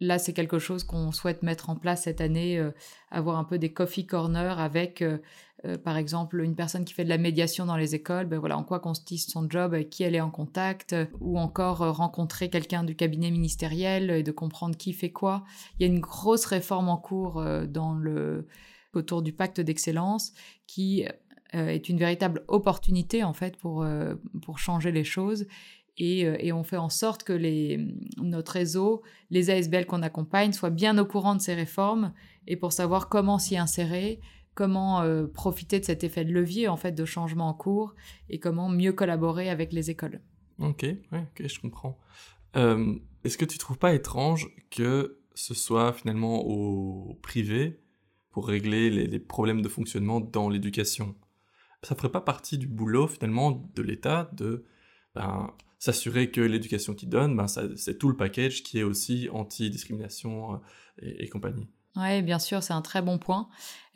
Là, 0.00 0.18
c'est 0.18 0.32
quelque 0.32 0.58
chose 0.58 0.82
qu'on 0.82 1.12
souhaite 1.12 1.44
mettre 1.44 1.70
en 1.70 1.76
place 1.76 2.02
cette 2.02 2.20
année, 2.20 2.58
euh, 2.58 2.72
avoir 3.12 3.36
un 3.38 3.44
peu 3.44 3.58
des 3.58 3.72
coffee 3.72 4.06
corners 4.06 4.56
avec 4.58 5.04
euh, 5.64 5.78
par 5.78 5.96
exemple, 5.96 6.40
une 6.40 6.56
personne 6.56 6.84
qui 6.84 6.92
fait 6.92 7.04
de 7.04 7.08
la 7.08 7.18
médiation 7.18 7.66
dans 7.66 7.76
les 7.76 7.94
écoles, 7.94 8.26
ben 8.26 8.38
voilà, 8.38 8.58
en 8.58 8.64
quoi 8.64 8.80
consiste 8.80 9.30
son 9.30 9.48
job, 9.48 9.74
avec 9.74 9.90
qui 9.90 10.02
elle 10.02 10.14
est 10.14 10.20
en 10.20 10.30
contact, 10.30 10.94
ou 11.20 11.38
encore 11.38 11.82
euh, 11.82 11.92
rencontrer 11.92 12.50
quelqu'un 12.50 12.82
du 12.82 12.96
cabinet 12.96 13.30
ministériel 13.30 14.10
et 14.10 14.22
de 14.22 14.32
comprendre 14.32 14.76
qui 14.76 14.92
fait 14.92 15.12
quoi. 15.12 15.44
Il 15.78 15.86
y 15.86 15.90
a 15.90 15.92
une 15.92 16.00
grosse 16.00 16.46
réforme 16.46 16.88
en 16.88 16.96
cours 16.96 17.38
euh, 17.38 17.66
dans 17.66 17.94
le, 17.94 18.48
autour 18.92 19.22
du 19.22 19.32
pacte 19.32 19.60
d'excellence 19.60 20.32
qui 20.66 21.06
est 21.54 21.90
une 21.90 21.98
véritable 21.98 22.44
opportunité 22.48 23.24
en 23.24 23.34
fait 23.34 23.58
pour, 23.58 23.86
pour 24.42 24.58
changer 24.58 24.90
les 24.90 25.04
choses. 25.04 25.46
Et, 25.98 26.20
et, 26.20 26.52
on 26.52 26.64
fait 26.64 26.78
en 26.78 26.88
sorte 26.88 27.22
que 27.22 27.34
les, 27.34 27.94
notre 28.16 28.52
réseau, 28.52 29.02
les 29.30 29.50
ASBL 29.50 29.84
qu'on 29.84 30.02
accompagne, 30.02 30.52
soient 30.52 30.70
bien 30.70 30.96
au 30.96 31.04
courant 31.04 31.34
de 31.34 31.40
ces 31.40 31.54
réformes 31.54 32.14
et 32.46 32.56
pour 32.56 32.72
savoir 32.72 33.10
comment 33.10 33.38
s'y 33.38 33.58
insérer, 33.58 34.18
comment 34.54 35.00
euh, 35.02 35.26
profiter 35.26 35.80
de 35.80 35.84
cet 35.84 36.04
effet 36.04 36.24
de 36.24 36.32
levier 36.32 36.68
en 36.68 36.76
fait 36.76 36.92
de 36.92 37.04
changement 37.04 37.48
en 37.48 37.54
cours 37.54 37.94
et 38.28 38.38
comment 38.38 38.68
mieux 38.68 38.92
collaborer 38.92 39.48
avec 39.48 39.72
les 39.72 39.90
écoles. 39.90 40.20
Ok, 40.58 40.84
ok, 41.12 41.46
je 41.46 41.60
comprends. 41.60 41.98
Euh, 42.56 42.94
est-ce 43.24 43.38
que 43.38 43.44
tu 43.44 43.58
trouves 43.58 43.78
pas 43.78 43.94
étrange 43.94 44.48
que 44.70 45.18
ce 45.34 45.54
soit 45.54 45.92
finalement 45.92 46.44
au 46.44 47.18
privé 47.22 47.80
pour 48.30 48.46
régler 48.46 48.90
les, 48.90 49.18
problèmes 49.18 49.62
de 49.62 49.68
fonctionnement 49.68 50.20
dans 50.20 50.48
l'éducation? 50.48 51.14
Ça 51.82 51.94
ferait 51.94 52.12
pas 52.12 52.20
partie 52.20 52.58
du 52.58 52.66
boulot 52.66 53.08
finalement 53.08 53.70
de 53.74 53.82
l'État 53.82 54.30
de 54.34 54.64
ben, 55.14 55.50
s'assurer 55.82 56.30
que 56.30 56.40
l'éducation 56.40 56.94
qu'il 56.94 57.08
donne, 57.08 57.36
ben, 57.36 57.46
c'est 57.48 57.98
tout 57.98 58.08
le 58.08 58.16
package 58.16 58.62
qui 58.62 58.78
est 58.78 58.84
aussi 58.84 59.28
anti-discrimination 59.32 60.60
et, 61.00 61.28
compagnie. 61.28 61.66
Oui, 61.96 62.22
bien 62.22 62.38
sûr, 62.38 62.62
c'est 62.62 62.72
un 62.72 62.82
très 62.82 63.02
bon 63.02 63.18
point. 63.18 63.48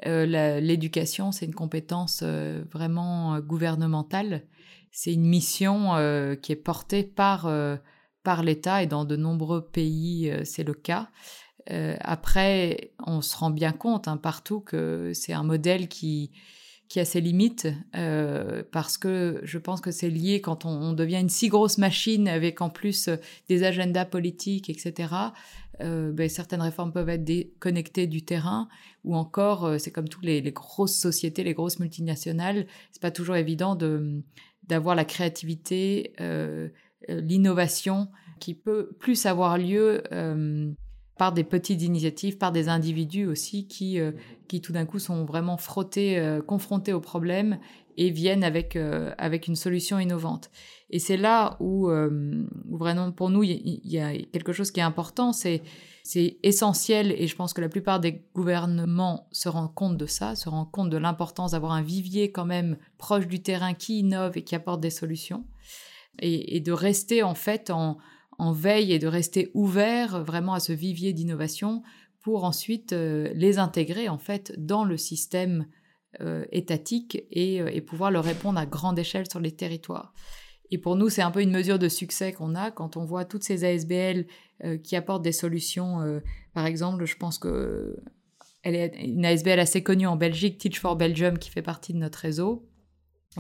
L'éducation, 0.05 1.31
c'est 1.31 1.47
une 1.47 1.55
compétence 1.55 2.25
vraiment 2.25 3.39
gouvernementale. 3.39 4.49
C'est 4.91 5.13
une 5.13 5.27
mission 5.27 5.93
qui 6.43 6.51
est 6.51 6.61
portée 6.61 7.05
par, 7.05 7.49
par 8.25 8.43
l'État 8.43 8.83
et 8.83 8.89
dans 8.89 9.05
de 9.05 9.15
nombreux 9.15 9.65
pays, 9.65 10.33
c'est 10.43 10.65
le 10.65 10.75
cas. 10.75 11.09
Euh, 11.71 11.97
après, 12.01 12.93
on 13.07 13.21
se 13.21 13.37
rend 13.37 13.51
bien 13.51 13.73
compte 13.73 14.09
hein, 14.09 14.17
partout 14.17 14.61
que 14.61 15.13
c'est 15.15 15.33
un 15.33 15.43
modèle 15.43 15.89
qui, 15.89 16.31
qui 16.89 17.01
a 17.01 17.05
ses 17.05 17.21
limites, 17.21 17.69
euh, 17.97 18.63
parce 18.71 18.97
que 18.97 19.41
je 19.43 19.59
pense 19.59 19.81
que 19.81 19.91
c'est 19.91 20.09
lié 20.09 20.41
quand 20.41 20.65
on, 20.65 20.93
devient 20.93 21.21
une 21.21 21.29
si 21.29 21.49
grosse 21.49 21.79
machine 21.79 22.29
avec 22.29 22.61
en 22.61 22.71
plus 22.71 23.09
euh, 23.09 23.17
des 23.49 23.65
agendas 23.65 24.05
politiques, 24.05 24.71
etc. 24.71 25.15
Ben, 25.79 26.27
certaines 26.31 26.63
réformes 26.63 26.91
peuvent 26.91 27.11
être 27.11 27.25
déconnectées 27.25 28.07
du 28.07 28.25
terrain, 28.25 28.67
ou 29.05 29.15
encore, 29.15 29.79
c'est 29.79 29.91
comme 29.91 30.09
toutes 30.09 30.25
les, 30.25 30.41
les, 30.41 30.53
grosses 30.53 30.97
sociétés, 30.97 31.45
les 31.45 31.53
grosses 31.53 31.81
multinationales, 31.81 32.67
c'est 32.93 33.03
pas 33.03 33.11
toujours 33.11 33.37
évident 33.37 33.75
de 33.75 34.23
d'avoir 34.63 34.95
la 34.95 35.05
créativité, 35.05 36.15
l'innovation 37.07 38.09
qui 38.41 38.55
peut 38.55 38.97
plus 38.99 39.27
avoir 39.27 39.59
lieu 39.59 40.03
par 41.19 41.33
des 41.33 41.45
petites 41.45 41.83
initiatives, 41.83 42.37
par 42.37 42.53
des 42.53 42.69
individus 42.69 43.27
aussi 43.27 43.67
qui, 43.67 43.99
euh, 43.99 44.13
qui 44.49 44.61
tout 44.61 44.73
d'un 44.73 44.85
coup 44.85 44.99
sont 44.99 45.25
vraiment 45.25 45.57
frottés, 45.57 46.19
euh, 46.19 46.43
confrontés 46.43 46.93
aux 46.93 47.01
problèmes 47.01 47.59
et 47.97 48.11
viennent 48.11 48.45
avec, 48.45 48.77
euh, 48.77 49.15
avec 49.17 49.49
une 49.49 49.57
solution 49.57 49.99
innovante. 49.99 50.51
Et 50.91 50.99
c'est 50.99 51.17
là 51.17 51.57
où, 51.59 51.89
vraiment 52.71 53.11
pour 53.11 53.29
nous, 53.29 53.43
il 53.43 53.81
y, 53.83 53.99
a 53.99 54.17
quelque 54.33 54.53
chose 54.53 54.71
qui 54.71 54.79
est 54.79 54.85
important, 54.85 55.33
c'est 55.33 55.63
c'est 56.05 56.37
essentiel 56.45 57.11
et 57.11 57.27
je 57.27 57.35
pense 57.35 57.53
que 57.53 57.61
la 57.61 57.69
plupart 57.69 57.99
des 57.99 58.23
gouvernements 58.33 59.27
se 59.33 59.49
rendent 59.49 59.75
compte 59.75 59.97
de 59.97 60.07
ça, 60.07 60.37
se 60.37 60.49
rendent 60.49 60.71
compte 60.71 60.91
de 60.91 60.97
l'importance 60.97 61.51
d'avoir 61.51 61.73
un 61.73 61.83
vivier 61.83 62.31
quand 62.31 62.45
même 62.45 62.77
proche 62.97 63.27
du 63.27 63.43
terrain 63.43 63.75
qui 63.75 63.99
innove 63.99 64.39
et 64.39 64.45
qui 64.45 64.55
apporte 64.55 64.81
des 64.81 64.91
solutions 64.91 65.45
et 66.21 66.61
de 66.61 66.71
rester 66.71 67.25
en 67.25 67.35
fait 67.35 67.71
en, 67.71 67.99
en 68.39 68.53
veille 68.53 68.93
et 68.93 68.99
de 68.99 69.07
rester 69.07 69.51
ouvert 69.55 70.23
vraiment 70.25 70.55
à 70.55 70.61
ce 70.61 70.73
vivier 70.73 71.13
d'innovation 71.13 71.83
pour 72.27 72.43
ensuite 72.43 72.93
euh, 72.93 73.31
les 73.35 73.59
intégrer 73.59 74.09
en 74.09 74.19
fait 74.19 74.53
dans 74.59 74.83
le 74.83 74.97
système 74.97 75.67
euh, 76.21 76.45
étatique 76.51 77.25
euh, 77.37 77.69
et, 77.73 77.81
pouvoir 77.81 78.11
leur 78.11 78.25
répondre 78.25 78.59
à 78.59 78.67
grande 78.67 78.99
échelle 78.99 79.31
sur 79.31 79.39
les 79.39 79.53
territoires. 79.53 80.13
Et 80.73 80.79
pour 80.79 80.97
nous, 80.97 81.09
c'est 81.09 81.23
un 81.23 81.31
peu 81.31 81.41
une 81.41 81.53
mesure 81.53 81.79
de 81.79 81.89
succès 81.89 82.33
qu'on 82.33 82.57
a 82.57 82.73
quand 82.73 82.97
on 82.97 83.05
voit 83.05 83.25
toutes 83.25 83.45
ces 83.45 83.63
ASBL 83.63 84.27
qui 84.83 84.97
apportent 84.97 85.23
des 85.23 85.31
solutions. 85.31 86.21
par 86.55 86.67
exemple, 86.67 87.05
je 87.05 87.17
pense 87.17 87.39
que 87.39 88.03
elle 88.65 88.75
est 88.75 88.97
une 89.05 89.25
ASBL 89.25 89.61
assez 89.61 89.85
connue 89.85 90.09
en 90.09 90.17
Belgique, 90.17 90.59
Teach 90.59 90.81
for 90.81 90.97
Belgium, 90.97 91.39
qui 91.39 91.51
fait 91.51 91.63
partie 91.63 91.93
de 91.93 91.99
notre 91.99 92.19
réseau, 92.19 92.69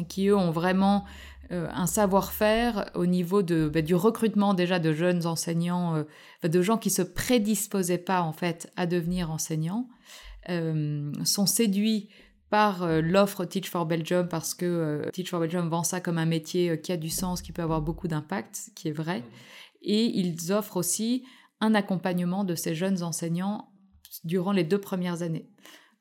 qui 0.08 0.28
eux 0.28 0.36
ont 0.36 0.52
vraiment 0.52 1.04
un 1.50 1.86
savoir-faire 1.86 2.90
au 2.94 3.06
niveau 3.06 3.42
de, 3.42 3.68
bah, 3.68 3.82
du 3.82 3.94
recrutement 3.94 4.54
déjà 4.54 4.78
de 4.78 4.92
jeunes 4.92 5.26
enseignants, 5.26 5.96
euh, 5.96 6.48
de 6.48 6.62
gens 6.62 6.78
qui 6.78 6.90
se 6.90 7.02
prédisposaient 7.02 7.98
pas 7.98 8.22
en 8.22 8.32
fait 8.32 8.72
à 8.76 8.86
devenir 8.86 9.30
enseignants, 9.30 9.88
euh, 10.48 11.12
sont 11.24 11.46
séduits 11.46 12.08
par 12.50 12.86
l'offre 13.02 13.44
Teach 13.44 13.68
for 13.68 13.86
Belgium 13.86 14.28
parce 14.28 14.54
que 14.54 15.10
Teach 15.12 15.30
for 15.30 15.40
Belgium 15.40 15.68
vend 15.68 15.82
ça 15.82 16.00
comme 16.00 16.16
un 16.16 16.26
métier 16.26 16.80
qui 16.80 16.92
a 16.92 16.96
du 16.96 17.10
sens, 17.10 17.42
qui 17.42 17.50
peut 17.50 17.62
avoir 17.62 17.82
beaucoup 17.82 18.06
d'impact, 18.06 18.54
ce 18.54 18.70
qui 18.70 18.86
est 18.86 18.92
vrai. 18.92 19.24
Et 19.82 20.04
ils 20.04 20.52
offrent 20.52 20.76
aussi 20.76 21.24
un 21.60 21.74
accompagnement 21.74 22.44
de 22.44 22.54
ces 22.54 22.74
jeunes 22.74 23.02
enseignants 23.02 23.68
durant 24.24 24.52
les 24.52 24.64
deux 24.64 24.80
premières 24.80 25.22
années. 25.22 25.48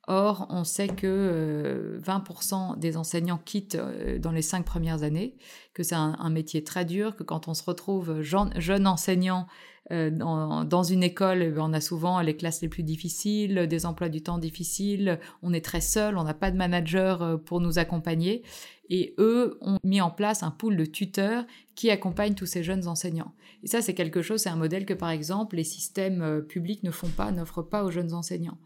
Or, 0.08 0.46
on 0.50 0.64
sait 0.64 0.88
que 0.88 2.00
20% 2.04 2.74
euh, 2.74 2.76
des 2.76 2.96
enseignants 2.96 3.40
quittent 3.44 3.76
euh, 3.76 4.20
dans 4.20 4.32
les 4.32 4.44
cinq 4.44 4.64
premières 4.64 5.02
années, 5.02 5.36
que 5.74 5.82
c'est 5.82 5.96
un, 5.96 6.30
métier 6.30 6.64
très 6.64 6.86
dur, 6.86 7.16
que 7.16 7.24
quand 7.24 7.48
on 7.48 7.54
se 7.56 7.64
retrouve 7.64 8.22
jeune, 8.22 8.88
enseignant 8.88 9.48
euh, 9.92 10.12
dans, 10.12 10.84
une 10.84 11.04
école, 11.04 11.42
eh 11.42 11.50
ben, 11.50 11.64
on 11.64 11.74
a 11.74 11.82
souvent 11.82 12.22
les 12.22 12.38
classes 12.38 12.62
les 12.62 12.70
plus 12.70 12.84
difficiles, 12.84 13.68
des 13.68 13.86
emplois 13.88 14.10
du 14.10 14.22
temps 14.22 14.38
difficiles, 14.38 15.20
on 15.42 15.54
est 15.54 15.66
très 15.66 15.82
seul, 15.82 16.18
on 16.18 16.24
n'a 16.24 16.34
pas 16.36 16.52
de 16.52 16.58
manager 16.58 17.42
pour 17.44 17.60
nous 17.60 17.80
accompagner. 17.80 18.44
Et 18.90 19.16
eux 19.18 19.58
ont 19.62 19.80
mis 19.84 20.02
en 20.02 20.12
place 20.12 20.44
un 20.44 20.52
pool 20.52 20.78
de 20.78 20.86
tuteurs 20.86 21.46
qui 21.74 21.90
accompagnent 21.90 22.36
tous 22.36 22.46
ces 22.46 22.64
jeunes 22.64 22.88
enseignants. 22.88 23.34
Et 23.64 23.68
ça, 23.68 23.82
c'est 23.82 23.96
quelque 23.96 24.22
chose, 24.22 24.42
c'est 24.42 24.50
un 24.50 24.56
modèle 24.56 24.86
que, 24.86 24.94
par 24.94 25.10
exemple, 25.10 25.56
les 25.56 25.64
systèmes 25.64 26.44
publics 26.48 26.84
ne 26.84 26.92
font 26.92 27.10
pas, 27.10 27.32
n'offrent 27.32 27.64
pas 27.64 27.84
aux 27.84 27.90
jeunes 27.90 28.14
enseignants 28.14 28.60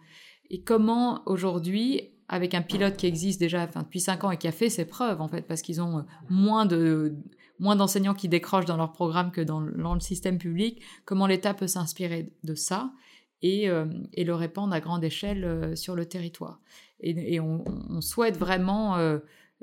et 0.49 0.61
comment 0.61 1.21
aujourd'hui, 1.25 2.09
avec 2.27 2.53
un 2.53 2.61
pilote 2.61 2.97
qui 2.97 3.05
existe 3.05 3.39
déjà 3.39 3.67
depuis 3.67 3.99
5 3.99 4.23
ans 4.23 4.31
et 4.31 4.37
qui 4.37 4.47
a 4.47 4.51
fait 4.51 4.69
ses 4.69 4.85
preuves 4.85 5.21
en 5.21 5.27
fait, 5.27 5.43
parce 5.43 5.61
qu'ils 5.61 5.81
ont 5.81 5.99
euh, 5.99 6.01
moins 6.29 6.65
de 6.65 7.15
moins 7.59 7.75
d'enseignants 7.75 8.13
qui 8.13 8.29
décrochent 8.29 8.65
dans 8.65 8.77
leur 8.77 8.93
programme 8.93 9.31
que 9.31 9.41
dans, 9.41 9.59
le 9.59 9.99
système 9.99 10.37
public, 10.37 10.81
comment 11.03 11.27
l'État 11.27 11.53
peut 11.53 11.67
s'inspirer 11.67 12.31
de 12.45 12.55
ça 12.55 12.93
et, 13.41 13.69
euh, 13.69 13.85
le 14.15 14.33
répandre 14.33 14.73
à 14.73 14.79
grande 14.79 15.03
échelle 15.03 15.43
euh, 15.43 15.75
sur 15.75 15.93
le 15.93 16.05
territoire. 16.05 16.61
Et, 17.01 17.41
on, 17.41 17.99
souhaite 17.99 18.37
vraiment, 18.37 18.97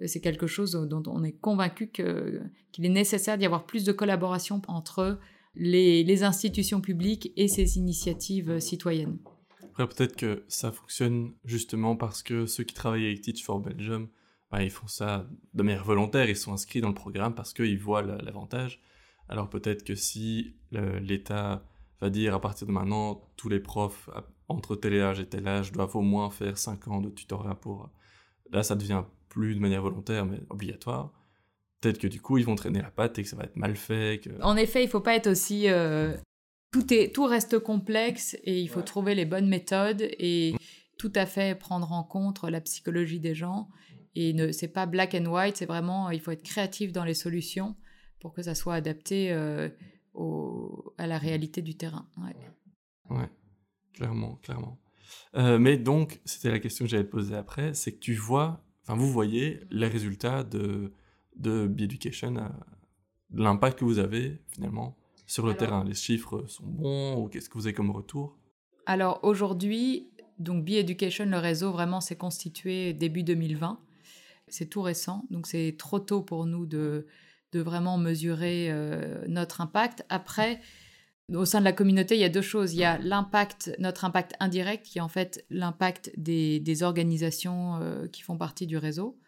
c'est 0.06 0.20
quelque 0.20 0.46
chose 0.46 0.72
dont 0.72 1.02
on 1.06 1.22
est 1.22 1.32
convaincu 1.32 1.88
qu'il 1.88 2.84
est 2.84 2.88
nécessaire 2.88 3.36
d'y 3.36 3.44
avoir 3.44 3.66
plus 3.66 3.84
de 3.84 3.92
collaboration 3.92 4.62
entre 4.68 5.18
les 5.54 6.22
institutions 6.22 6.80
publiques 6.80 7.32
et 7.36 7.46
ces 7.48 7.76
initiatives 7.76 8.58
citoyennes. 8.58 9.18
Après, 9.78 9.94
peut-être 9.94 10.16
que 10.16 10.42
ça 10.48 10.72
fonctionne 10.72 11.34
justement 11.44 11.96
parce 11.96 12.22
que 12.22 12.46
ceux 12.46 12.64
qui 12.64 12.72
travaillent 12.72 13.04
avec 13.04 13.20
Teach 13.20 13.44
for 13.44 13.60
Belgium, 13.60 14.08
bah, 14.50 14.62
ils 14.62 14.70
font 14.70 14.86
ça 14.86 15.28
de 15.52 15.62
manière 15.62 15.84
volontaire, 15.84 16.30
ils 16.30 16.36
sont 16.36 16.54
inscrits 16.54 16.80
dans 16.80 16.88
le 16.88 16.94
programme 16.94 17.34
parce 17.34 17.52
qu'ils 17.52 17.78
voient 17.78 18.00
l'avantage. 18.00 18.80
Alors 19.28 19.50
peut-être 19.50 19.84
que 19.84 19.94
si 19.94 20.56
l'État 20.72 21.62
va 22.00 22.08
dire 22.08 22.34
à 22.34 22.40
partir 22.40 22.66
de 22.66 22.72
maintenant, 22.72 23.28
tous 23.36 23.50
les 23.50 23.60
profs 23.60 24.08
entre 24.48 24.76
tel 24.76 24.98
âge 24.98 25.20
et 25.20 25.26
tel 25.26 25.46
âge 25.46 25.72
doivent 25.72 25.96
au 25.96 26.00
moins 26.00 26.30
faire 26.30 26.56
5 26.56 26.88
ans 26.88 27.02
de 27.02 27.10
tutorat 27.10 27.56
pour... 27.60 27.90
Là, 28.52 28.62
ça 28.62 28.76
devient 28.76 29.04
plus 29.28 29.56
de 29.56 29.60
manière 29.60 29.82
volontaire, 29.82 30.24
mais 30.24 30.40
obligatoire. 30.48 31.12
Peut-être 31.82 31.98
que 31.98 32.06
du 32.06 32.22
coup, 32.22 32.38
ils 32.38 32.46
vont 32.46 32.54
traîner 32.54 32.80
la 32.80 32.90
patte 32.90 33.18
et 33.18 33.24
que 33.24 33.28
ça 33.28 33.36
va 33.36 33.44
être 33.44 33.56
mal 33.56 33.76
fait. 33.76 34.22
Que... 34.24 34.30
En 34.40 34.56
effet, 34.56 34.82
il 34.82 34.88
faut 34.88 35.00
pas 35.00 35.16
être 35.16 35.26
aussi 35.26 35.68
euh, 35.68 36.16
tout, 36.76 36.92
est, 36.92 37.14
tout 37.14 37.24
reste 37.24 37.58
complexe 37.58 38.36
et 38.44 38.60
il 38.60 38.68
faut 38.68 38.82
trouver 38.82 39.14
les 39.14 39.24
bonnes 39.24 39.48
méthodes 39.48 40.02
et 40.02 40.54
tout 40.98 41.12
à 41.14 41.24
fait 41.24 41.58
prendre 41.58 41.90
en 41.92 42.04
compte 42.04 42.42
la 42.42 42.60
psychologie 42.60 43.18
des 43.18 43.34
gens. 43.34 43.68
Et 44.14 44.34
ne, 44.34 44.52
c'est 44.52 44.68
pas 44.68 44.84
black 44.84 45.14
and 45.14 45.26
white, 45.26 45.56
c'est 45.56 45.66
vraiment, 45.66 46.10
il 46.10 46.20
faut 46.20 46.32
être 46.32 46.42
créatif 46.42 46.92
dans 46.92 47.04
les 47.04 47.14
solutions 47.14 47.76
pour 48.20 48.34
que 48.34 48.42
ça 48.42 48.54
soit 48.54 48.74
adapté 48.74 49.32
euh, 49.32 49.70
au, 50.12 50.92
à 50.98 51.06
la 51.06 51.16
réalité 51.16 51.62
du 51.62 51.76
terrain. 51.76 52.08
Ouais, 53.08 53.30
clairement, 53.94 54.36
clairement. 54.36 54.78
Euh, 55.34 55.58
mais 55.58 55.78
donc, 55.78 56.20
c'était 56.24 56.50
la 56.50 56.58
question 56.58 56.84
que 56.84 56.90
j'allais 56.90 57.04
te 57.04 57.10
poser 57.10 57.36
après, 57.36 57.72
c'est 57.72 57.92
que 57.92 58.00
tu 58.00 58.14
vois, 58.14 58.62
enfin 58.82 58.96
vous 58.96 59.10
voyez 59.10 59.60
les 59.70 59.86
résultats 59.86 60.44
de, 60.44 60.92
de 61.36 61.66
Be-Education, 61.66 62.36
euh, 62.36 62.48
l'impact 63.32 63.78
que 63.78 63.84
vous 63.84 63.98
avez 63.98 64.42
finalement 64.48 64.96
sur 65.26 65.46
le 65.46 65.54
terrain 65.54 65.84
Les 65.84 65.94
chiffres 65.94 66.44
sont 66.46 66.66
bons 66.66 67.16
ou 67.16 67.28
qu'est-ce 67.28 67.48
que 67.48 67.54
vous 67.58 67.66
avez 67.66 67.74
comme 67.74 67.90
retour? 67.90 68.36
Alors 68.86 69.20
aujourd'hui, 69.22 70.08
donc 70.38 70.64
Be-Education, 70.64 71.26
le 71.26 71.38
réseau 71.38 71.72
vraiment 71.72 72.00
s'est 72.00 72.16
constitué 72.16 72.92
début 72.92 73.22
2020. 73.22 73.80
C'est 74.48 74.66
tout 74.66 74.82
récent, 74.82 75.24
donc 75.30 75.46
c'est 75.46 75.74
trop 75.76 75.98
tôt 75.98 76.22
pour 76.22 76.46
nous 76.46 76.66
de, 76.66 77.06
de 77.52 77.60
vraiment 77.60 77.98
mesurer 77.98 78.68
euh, 78.70 79.24
notre 79.26 79.60
impact. 79.60 80.04
Après, 80.08 80.60
au 81.34 81.44
sein 81.44 81.58
de 81.58 81.64
la 81.64 81.72
communauté, 81.72 82.14
il 82.14 82.20
y 82.20 82.24
a 82.24 82.28
deux 82.28 82.42
choses. 82.42 82.74
Il 82.74 82.78
y 82.78 82.84
a 82.84 82.98
l'impact, 82.98 83.74
notre 83.80 84.04
impact 84.04 84.34
indirect, 84.38 84.86
qui 84.86 84.98
est 84.98 85.02
en 85.02 85.08
fait 85.08 85.44
l'impact 85.50 86.12
des, 86.16 86.60
des, 86.60 86.82
organisations 86.84 87.80
euh, 87.82 88.06
qui 88.06 88.22
font 88.22 88.38
partie 88.38 88.68
du 88.68 88.76
réseau. 88.76 89.18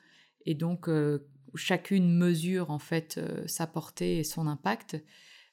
Et 0.47 0.55
donc, 0.55 0.89
euh, 0.89 1.27
chacune 1.57 2.17
mesure 2.17 2.71
en 2.71 2.79
fait 2.79 3.19
sa 3.47 3.67
portée 3.67 4.19
et 4.19 4.25
son 4.25 4.47
impact. 4.47 5.03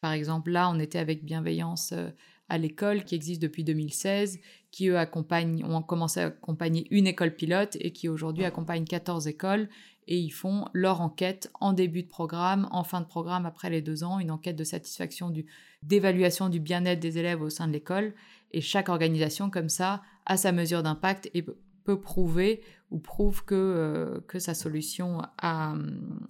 Par 0.05 0.13
exemple, 0.13 0.51
là, 0.51 0.69
on 0.69 0.77
était 0.77 0.99
avec 0.99 1.25
Bienveillance 1.25 1.91
euh, 1.91 2.11
à 2.47 2.59
l'école 2.59 3.05
qui 3.05 3.15
existe 3.15 3.41
depuis 3.41 3.63
2016, 3.63 4.37
qui 4.69 4.89
eux 4.89 4.99
accompagnent, 4.99 5.65
ont 5.65 5.81
commencé 5.81 6.19
à 6.19 6.25
accompagner 6.27 6.85
une 6.91 7.07
école 7.07 7.33
pilote 7.33 7.75
et 7.79 7.91
qui 7.91 8.07
aujourd'hui 8.07 8.45
accompagnent 8.45 8.85
14 8.85 9.27
écoles 9.27 9.67
et 10.07 10.19
ils 10.19 10.29
font 10.29 10.65
leur 10.73 11.01
enquête 11.01 11.49
en 11.59 11.73
début 11.73 12.03
de 12.03 12.07
programme, 12.07 12.67
en 12.69 12.83
fin 12.83 13.01
de 13.01 13.07
programme 13.07 13.47
après 13.47 13.71
les 13.71 13.81
deux 13.81 14.03
ans, 14.03 14.19
une 14.19 14.29
enquête 14.29 14.55
de 14.55 14.63
satisfaction 14.63 15.31
du, 15.31 15.47
d'évaluation 15.81 16.49
du 16.49 16.59
bien-être 16.59 16.99
des 16.99 17.17
élèves 17.17 17.41
au 17.41 17.49
sein 17.49 17.67
de 17.67 17.73
l'école 17.73 18.13
et 18.51 18.61
chaque 18.61 18.89
organisation 18.89 19.49
comme 19.49 19.69
ça 19.69 20.03
a 20.27 20.37
sa 20.37 20.51
mesure 20.51 20.83
d'impact 20.83 21.31
et 21.33 21.43
peut 21.83 21.99
prouver 21.99 22.61
ou 22.91 22.99
prouve 22.99 23.43
que, 23.43 24.23
que 24.27 24.37
sa 24.37 24.53
solution 24.53 25.23
a, 25.39 25.73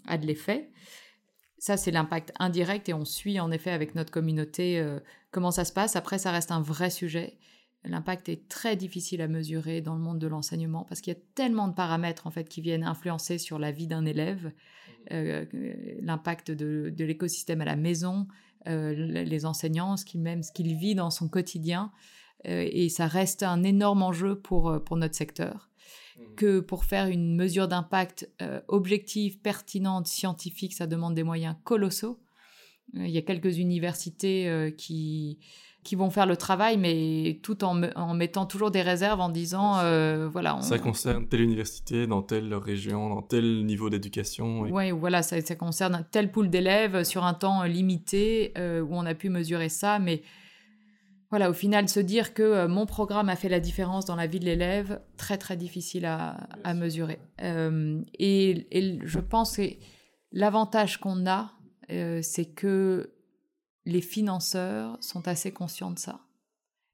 a 0.07 0.17
de 0.17 0.25
l'effet. 0.25 0.71
Ça, 1.57 1.77
c'est 1.77 1.91
l'impact 1.91 2.33
indirect 2.39 2.89
et 2.89 2.93
on 2.93 3.05
suit 3.05 3.39
en 3.39 3.49
effet 3.51 3.71
avec 3.71 3.95
notre 3.95 4.11
communauté 4.11 4.85
comment 5.31 5.51
ça 5.51 5.65
se 5.65 5.73
passe. 5.73 5.95
Après, 5.95 6.17
ça 6.17 6.31
reste 6.31 6.51
un 6.51 6.61
vrai 6.61 6.89
sujet. 6.89 7.37
L'impact 7.87 8.29
est 8.29 8.47
très 8.47 8.75
difficile 8.75 9.21
à 9.21 9.27
mesurer 9.27 9.81
dans 9.81 9.93
le 9.93 9.99
monde 9.99 10.17
de 10.17 10.27
l'enseignement 10.27 10.83
parce 10.85 11.01
qu'il 11.01 11.13
y 11.13 11.15
a 11.15 11.19
tellement 11.35 11.67
de 11.67 11.73
paramètres 11.73 12.25
en 12.25 12.31
fait 12.31 12.49
qui 12.49 12.61
viennent 12.61 12.83
influencer 12.83 13.37
sur 13.37 13.59
la 13.59 13.71
vie 13.71 13.87
d'un 13.87 14.05
élève, 14.05 14.51
euh, 15.11 15.45
l'impact 16.01 16.51
de, 16.51 16.91
l'écosystème 16.97 17.61
à 17.61 17.65
la 17.65 17.75
maison, 17.75 18.27
euh, 18.67 18.93
les 18.93 19.45
enseignants, 19.45 19.97
ce 19.97 20.05
qu'il 20.05 20.21
même 20.21 20.41
ce 20.41 20.51
qu'il 20.51 20.73
vit 20.75 20.95
dans 20.95 21.11
son 21.11 21.27
quotidien, 21.27 21.91
euh, 22.47 22.67
et 22.67 22.89
ça 22.89 23.05
reste 23.05 23.43
un 23.43 23.61
énorme 23.63 24.01
enjeu 24.01 24.39
pour 24.39 24.83
pour 24.83 24.97
notre 24.97 25.15
secteur. 25.15 25.69
Mmh. 26.17 26.35
Que 26.35 26.59
pour 26.59 26.85
faire 26.85 27.07
une 27.07 27.35
mesure 27.35 27.67
d'impact 27.67 28.29
objective, 28.67 29.39
pertinente, 29.39 30.07
scientifique, 30.07 30.73
ça 30.73 30.87
demande 30.87 31.13
des 31.13 31.23
moyens 31.23 31.55
colossaux. 31.63 32.19
Il 32.93 33.09
y 33.09 33.17
a 33.17 33.21
quelques 33.21 33.57
universités 33.57 34.73
qui 34.77 35.39
qui 35.85 35.95
vont 35.95 36.09
faire 36.09 36.25
le 36.25 36.35
travail, 36.35 36.77
mais 36.77 37.39
tout 37.43 37.63
en, 37.63 37.83
en 37.95 38.13
mettant 38.15 38.47
toujours 38.47 38.71
des 38.71 38.81
réserves 38.81 39.21
en 39.21 39.29
disant, 39.29 39.77
euh, 39.77 40.27
voilà. 40.27 40.59
Ça 40.61 40.79
concerne 40.79 41.27
telle 41.27 41.41
université, 41.41 42.07
dans 42.07 42.23
telle 42.23 42.53
région, 42.55 43.09
dans 43.09 43.21
tel 43.21 43.65
niveau 43.65 43.91
d'éducation. 43.91 44.61
Oui, 44.61 44.89
voilà, 44.89 45.21
ça, 45.21 45.39
ça, 45.41 45.55
concerne 45.55 46.03
tel 46.09 46.31
pool 46.31 46.49
d'élèves 46.49 47.03
sur 47.03 47.23
un 47.23 47.35
temps 47.35 47.63
limité 47.63 48.51
euh, 48.57 48.81
où 48.81 48.95
on 48.95 49.05
a 49.05 49.13
pu 49.13 49.29
mesurer 49.29 49.69
ça, 49.69 49.99
mais 49.99 50.23
voilà, 51.29 51.49
au 51.49 51.53
final, 51.53 51.89
se 51.89 51.99
dire 51.99 52.33
que 52.33 52.43
euh, 52.43 52.67
mon 52.67 52.85
programme 52.85 53.29
a 53.29 53.35
fait 53.35 53.49
la 53.49 53.59
différence 53.59 54.05
dans 54.05 54.15
la 54.15 54.27
vie 54.27 54.39
de 54.39 54.45
l'élève, 54.45 55.01
très 55.17 55.37
très 55.37 55.57
difficile 55.57 56.05
à, 56.05 56.31
à 56.63 56.73
mesurer. 56.73 57.19
Et, 57.39 58.67
et, 58.71 58.99
je 59.03 59.19
pense 59.19 59.57
que 59.57 59.63
l'avantage 60.31 60.97
qu'on 60.99 61.25
a, 61.27 61.51
c'est 62.21 62.53
que 62.55 63.13
les 63.85 64.01
financeurs 64.01 64.97
sont 65.01 65.27
assez 65.27 65.51
conscients 65.51 65.91
de 65.91 65.99
ça 65.99 66.21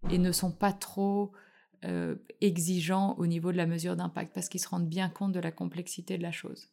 et 0.09 0.17
ne 0.17 0.31
sont 0.31 0.51
pas 0.51 0.73
trop 0.73 1.31
euh, 1.85 2.15
exigeants 2.41 3.15
au 3.17 3.25
niveau 3.25 3.51
de 3.51 3.57
la 3.57 3.65
mesure 3.65 3.95
d'impact 3.95 4.33
parce 4.35 4.49
qu'ils 4.49 4.61
se 4.61 4.69
rendent 4.69 4.87
bien 4.87 5.09
compte 5.09 5.31
de 5.31 5.39
la 5.39 5.51
complexité 5.51 6.17
de 6.17 6.23
la 6.23 6.31
chose. 6.31 6.69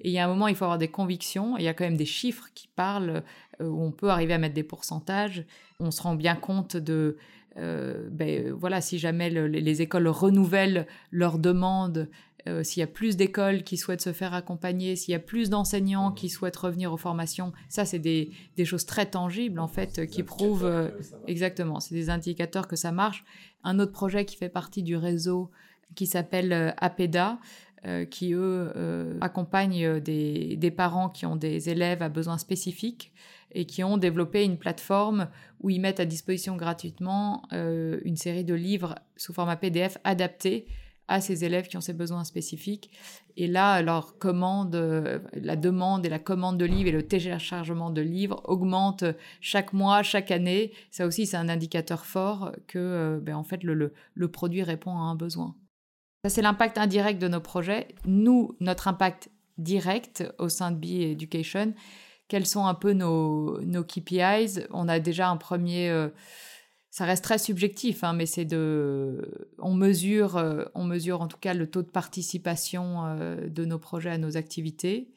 Et 0.00 0.08
il 0.08 0.12
y 0.12 0.18
a 0.18 0.24
un 0.24 0.28
moment, 0.28 0.48
il 0.48 0.54
faut 0.54 0.64
avoir 0.64 0.78
des 0.78 0.88
convictions, 0.88 1.56
il 1.56 1.64
y 1.64 1.68
a 1.68 1.74
quand 1.74 1.84
même 1.84 1.96
des 1.96 2.06
chiffres 2.06 2.48
qui 2.54 2.68
parlent, 2.68 3.22
euh, 3.60 3.66
où 3.66 3.82
on 3.82 3.90
peut 3.90 4.10
arriver 4.10 4.34
à 4.34 4.38
mettre 4.38 4.54
des 4.54 4.62
pourcentages, 4.62 5.44
on 5.78 5.90
se 5.90 6.02
rend 6.02 6.14
bien 6.14 6.36
compte 6.36 6.76
de, 6.76 7.16
euh, 7.56 8.08
ben, 8.10 8.52
voilà, 8.52 8.80
si 8.80 8.98
jamais 8.98 9.30
les 9.30 9.82
écoles 9.82 10.08
renouvellent 10.08 10.86
leurs 11.10 11.38
demandes, 11.38 12.08
euh, 12.48 12.62
s'il 12.62 12.80
y 12.80 12.84
a 12.84 12.86
plus 12.86 13.16
d'écoles 13.16 13.62
qui 13.64 13.76
souhaitent 13.76 14.00
se 14.00 14.12
faire 14.12 14.34
accompagner, 14.34 14.96
s'il 14.96 15.12
y 15.12 15.14
a 15.14 15.20
plus 15.20 15.50
d'enseignants 15.50 16.12
qui 16.12 16.28
souhaitent 16.28 16.56
revenir 16.56 16.92
aux 16.92 16.96
formations, 16.96 17.52
ça 17.68 17.84
c'est 17.84 17.98
des, 17.98 18.30
choses 18.64 18.86
très 18.86 19.06
tangibles 19.06 19.58
en 19.58 19.68
fait 19.68 20.06
qui 20.06 20.22
prouvent 20.22 20.64
euh, 20.64 20.88
exactement, 21.26 21.80
c'est 21.80 21.94
des 21.94 22.08
indicateurs 22.08 22.68
que 22.68 22.76
ça 22.76 22.92
marche. 22.92 23.24
Un 23.64 23.78
autre 23.78 23.92
projet 23.92 24.24
qui 24.24 24.36
fait 24.36 24.48
partie 24.48 24.82
du 24.82 24.96
réseau 24.96 25.50
qui 25.96 26.06
s'appelle 26.06 26.74
euh, 27.86 28.04
qui 28.04 28.32
eux 28.34 28.72
accompagnent 29.20 30.00
des, 30.00 30.56
des, 30.56 30.70
parents 30.70 31.08
qui 31.08 31.26
ont 31.26 31.36
des 31.36 31.70
élèves 31.70 32.02
à 32.02 32.08
besoins 32.08 32.38
spécifiques 32.38 33.12
et 33.52 33.64
qui 33.64 33.82
ont 33.82 33.96
développé 33.96 34.44
une 34.44 34.58
plateforme 34.58 35.28
où 35.60 35.70
ils 35.70 35.80
mettent 35.80 36.00
à 36.00 36.04
disposition 36.04 36.56
gratuitement 36.56 37.42
une 37.52 38.16
série 38.16 38.44
de 38.44 38.54
livres 38.54 38.94
sous 39.16 39.32
format 39.32 39.56
PDF 39.56 39.98
adaptés 40.04 40.66
à 41.10 41.20
ces 41.20 41.44
élèves 41.44 41.66
qui 41.66 41.76
ont 41.76 41.82
ces 41.82 41.92
besoins 41.92 42.22
spécifiques. 42.22 42.90
Et 43.36 43.48
là, 43.48 43.82
leur 43.82 44.16
commande, 44.18 44.76
la 45.34 45.56
demande 45.56 46.06
et 46.06 46.08
la 46.08 46.20
commande 46.20 46.56
de 46.56 46.64
livres 46.64 46.88
et 46.88 46.92
le 46.92 47.02
téléchargement 47.06 47.90
de 47.90 48.00
livres 48.00 48.40
augmentent 48.44 49.04
chaque 49.40 49.72
mois, 49.72 50.04
chaque 50.04 50.30
année. 50.30 50.72
Ça 50.92 51.06
aussi, 51.06 51.26
c'est 51.26 51.36
un 51.36 51.48
indicateur 51.48 52.06
fort 52.06 52.52
que, 52.68 52.78
euh, 52.78 53.18
ben, 53.20 53.34
en 53.34 53.42
fait, 53.42 53.64
le, 53.64 53.92
produit 54.28 54.62
répond 54.62 54.92
à 54.92 55.00
un 55.00 55.16
besoin. 55.16 55.56
Ça, 56.24 56.28
c'est 56.28 56.42
l'impact 56.42 56.76
indirect 56.76 57.20
de 57.20 57.28
nos 57.28 57.40
projets. 57.40 57.88
Nous, 58.04 58.54
notre 58.60 58.88
impact 58.88 59.30
direct 59.56 60.24
au 60.38 60.50
sein 60.50 60.70
de 60.70 60.76
Be 60.76 61.12
Education, 61.12 61.72
quels 62.28 62.46
sont 62.46 62.66
un 62.66 62.74
peu 62.74 62.92
nos, 62.92 63.60
nos 63.62 63.84
KPIs 63.84 64.66
On 64.70 64.88
a 64.88 65.00
déjà 65.00 65.30
un 65.30 65.36
premier... 65.36 65.88
Euh, 65.88 66.08
ça 66.90 67.04
reste 67.04 67.24
très 67.24 67.38
subjectif, 67.38 68.04
hein, 68.04 68.12
mais 68.12 68.26
c'est 68.26 68.44
de, 68.44 69.46
on 69.58 69.74
mesure, 69.74 70.36
euh, 70.36 70.64
on 70.74 70.84
mesure 70.84 71.22
en 71.22 71.28
tout 71.28 71.38
cas 71.38 71.54
le 71.54 71.70
taux 71.70 71.82
de 71.82 71.90
participation 71.90 73.06
euh, 73.06 73.48
de 73.48 73.64
nos 73.64 73.78
projets 73.78 74.10
à 74.10 74.18
nos 74.18 74.36
activités. 74.36 75.08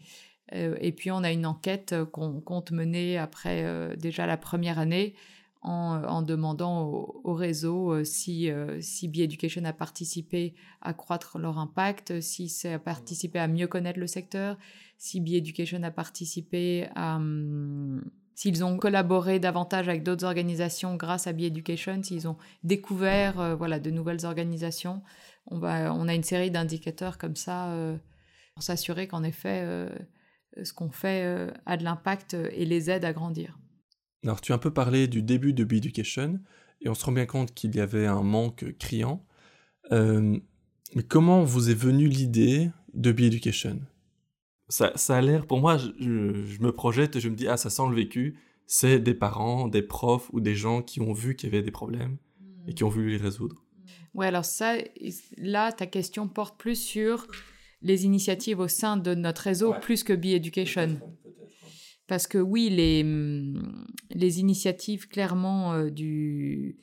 Et 0.51 0.91
puis 0.91 1.09
on 1.09 1.23
a 1.23 1.31
une 1.31 1.47
enquête 1.47 1.95
qu'on 2.11 2.39
compte 2.39 2.71
mener 2.71 3.17
après 3.17 3.95
déjà 3.97 4.27
la 4.27 4.37
première 4.37 4.77
année 4.77 5.15
en, 5.63 6.21
demandant 6.21 6.86
au, 7.23 7.34
réseau 7.34 8.04
si, 8.04 8.49
si 8.82 9.12
Education 9.21 9.63
a 9.63 9.73
participé 9.73 10.56
à 10.82 10.93
croître 10.93 11.38
leur 11.38 11.58
impact, 11.58 12.19
si 12.19 12.49
ça 12.49 12.73
a 12.73 12.80
participé 12.80 13.39
à 13.39 13.47
mieux 13.47 13.67
connaître 13.67 13.99
le 13.99 14.08
secteur, 14.08 14.58
si 14.97 15.23
Education 15.36 15.82
a 15.84 15.91
participé 15.91 16.88
à... 16.95 17.15
Hum, 17.15 18.04
s'ils 18.36 18.63
ont 18.63 18.78
collaboré 18.78 19.39
davantage 19.39 19.88
avec 19.88 20.04
d'autres 20.04 20.26
organisations 20.26 20.95
grâce 20.95 21.28
à 21.28 21.34
Be-Education, 21.34 22.02
s'ils 22.04 22.28
ont 22.28 22.38
découvert 22.63 23.39
euh, 23.39 23.56
voilà, 23.56 23.80
de 23.80 23.91
nouvelles 23.91 24.26
organisations. 24.26 25.02
On, 25.47 25.62
a 25.62 26.13
une 26.13 26.23
série 26.23 26.52
d'indicateurs 26.52 27.17
comme 27.17 27.36
ça 27.36 27.71
euh, 27.71 27.97
pour 28.54 28.63
s'assurer 28.63 29.08
qu'en 29.08 29.23
effet, 29.23 29.62
euh, 29.63 29.89
ce 30.63 30.71
qu'on 30.73 30.89
fait 30.89 31.49
a 31.65 31.78
de 31.78 31.84
l'impact 31.84 32.34
et 32.34 32.65
les 32.65 32.89
aide 32.89 33.04
à 33.04 33.12
grandir. 33.12 33.60
Alors, 34.23 34.41
tu 34.41 34.51
as 34.51 34.55
un 34.55 34.59
peu 34.59 34.71
parlé 34.71 35.07
du 35.07 35.21
début 35.21 35.53
de 35.53 35.63
Be-Education, 35.63 36.39
et 36.81 36.89
on 36.89 36.93
se 36.93 37.05
rend 37.05 37.12
bien 37.12 37.25
compte 37.25 37.53
qu'il 37.53 37.75
y 37.75 37.79
avait 37.79 38.07
un 38.07 38.23
manque 38.23 38.65
criant. 38.79 39.25
mais 39.91 41.03
comment 41.07 41.43
vous 41.43 41.69
est 41.69 41.75
venue 41.75 42.07
l'idée 42.07 42.69
de 42.93 43.12
Be-Education 43.12 43.79
ça, 44.69 44.91
ça 44.95 45.17
a 45.17 45.21
l'air, 45.21 45.45
pour 45.45 45.59
moi, 45.59 45.77
je, 45.77 46.59
me 46.62 46.71
projette 46.71 47.15
et 47.15 47.19
je 47.19 47.29
me 47.29 47.36
dis, 47.36 47.47
ah, 47.47 47.57
ça 47.57 47.69
sent 47.69 47.83
le 47.89 47.95
vécu. 47.95 48.39
C'est 48.65 48.99
des 48.99 49.13
parents, 49.13 49.67
des 49.67 49.83
profs 49.83 50.29
ou 50.33 50.39
des 50.39 50.55
gens 50.55 50.81
qui 50.81 50.99
ont 51.01 51.13
vu 51.13 51.36
qu'il 51.36 51.49
y 51.49 51.53
avait 51.53 51.63
des 51.63 51.71
problèmes 51.71 52.17
et 52.67 52.73
qui 52.73 52.83
ont 52.83 52.89
voulu 52.89 53.12
les 53.12 53.17
résoudre. 53.17 53.63
Oui, 54.15 54.25
alors 54.25 54.45
ça, 54.45 54.77
là, 55.38 55.71
ta 55.71 55.86
question 55.86 56.27
porte 56.27 56.57
plus 56.57 56.75
sur 56.75 57.27
les 57.81 58.05
initiatives 58.05 58.59
au 58.59 58.67
sein 58.67 58.97
de 58.97 59.13
notre 59.13 59.43
réseau, 59.43 59.75
plus 59.81 60.03
que 60.03 60.13
Be 60.13 60.27
Education. 60.27 60.99
Parce 62.07 62.27
que 62.27 62.37
oui, 62.37 62.69
les, 62.69 63.03
hmm, 63.03 63.85
les 64.11 64.39
initiatives 64.39 65.07
clairement 65.07 65.73
euh, 65.73 65.89
du, 65.89 66.77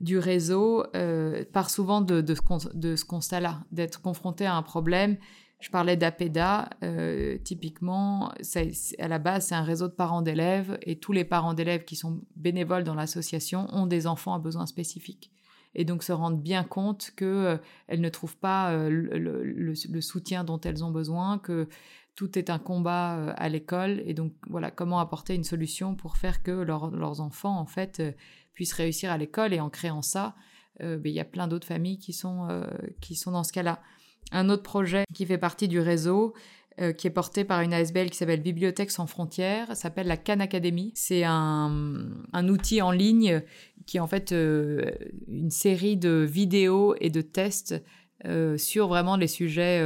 du 0.00 0.18
réseau 0.18 0.84
euh, 0.96 1.44
partent 1.52 1.70
souvent 1.70 2.00
de, 2.00 2.20
de, 2.20 2.96
ce 2.96 3.04
constat-là, 3.04 3.64
d'être 3.70 4.00
confronté 4.00 4.46
à 4.46 4.54
un 4.54 4.62
problème 4.62 5.16
je 5.62 5.70
parlais 5.70 5.96
d'APEDA, 5.96 6.70
euh, 6.82 7.38
typiquement, 7.38 8.32
à 8.98 9.08
la 9.08 9.18
base, 9.20 9.46
c'est 9.46 9.54
un 9.54 9.62
réseau 9.62 9.86
de 9.86 9.92
parents 9.92 10.20
d'élèves 10.20 10.76
et 10.82 10.98
tous 10.98 11.12
les 11.12 11.24
parents 11.24 11.54
d'élèves 11.54 11.84
qui 11.84 11.94
sont 11.94 12.20
bénévoles 12.34 12.82
dans 12.82 12.96
l'association 12.96 13.68
ont 13.72 13.86
des 13.86 14.08
enfants 14.08 14.34
à 14.34 14.40
besoins 14.40 14.66
spécifiques. 14.66 15.30
Et 15.76 15.84
donc 15.84 16.02
se 16.02 16.10
rendent 16.10 16.42
bien 16.42 16.64
compte 16.64 17.12
qu'elles 17.16 17.28
euh, 17.30 17.96
ne 17.96 18.08
trouvent 18.08 18.36
pas 18.36 18.72
euh, 18.72 18.90
le, 18.90 20.00
soutien 20.00 20.42
dont 20.42 20.60
elles 20.60 20.82
ont 20.84 20.90
besoin, 20.90 21.38
que 21.38 21.68
tout 22.14 22.38
est 22.38 22.50
un 22.50 22.58
combat 22.58 23.32
à 23.32 23.48
l'école. 23.48 24.02
Et 24.06 24.14
donc 24.14 24.32
voilà, 24.48 24.70
comment 24.70 25.00
apporter 25.00 25.34
une 25.34 25.44
solution 25.44 25.94
pour 25.94 26.16
faire 26.16 26.42
que 26.42 26.50
leurs 26.50 27.20
enfants, 27.20 27.58
en 27.58 27.66
fait, 27.66 28.02
puissent 28.52 28.74
réussir 28.74 29.10
à 29.10 29.18
l'école. 29.18 29.54
Et 29.54 29.60
en 29.60 29.70
créant 29.70 30.02
ça, 30.02 30.34
ben, 30.80 31.00
il 31.04 31.12
y 31.12 31.20
a 31.20 31.24
plein 31.24 31.48
d'autres 31.48 31.66
familles 31.66 31.98
qui 31.98 32.12
sont, 32.12 32.64
qui 33.00 33.14
sont 33.14 33.30
dans 33.30 33.44
ce 33.44 33.52
cas-là. 33.52 33.80
Un 34.30 34.48
autre 34.48 34.62
projet 34.62 35.04
qui 35.12 35.26
fait 35.26 35.38
partie 35.38 35.68
du 35.68 35.80
réseau, 35.80 36.34
euh, 36.80 36.92
qui 36.92 37.06
est 37.06 37.10
porté 37.10 37.44
par 37.44 37.60
une 37.60 37.74
ASBL 37.74 38.08
qui 38.08 38.16
s'appelle 38.16 38.40
Bibliothèque 38.40 38.90
sans 38.90 39.06
frontières, 39.06 39.76
s'appelle 39.76 40.06
la 40.06 40.16
Khan 40.16 40.40
Academy. 40.40 40.90
C'est 40.94 41.22
un, 41.22 42.48
outil 42.48 42.80
en 42.80 42.90
ligne 42.90 43.42
qui 43.84 43.98
est 43.98 44.00
en 44.00 44.06
fait 44.06 44.32
euh, 44.32 44.90
une 45.28 45.50
série 45.50 45.98
de 45.98 46.26
vidéos 46.26 46.94
et 46.98 47.10
de 47.10 47.20
tests 47.20 47.74
euh, 48.24 48.56
sur 48.56 48.88
vraiment 48.88 49.16
les 49.16 49.26
sujets 49.26 49.82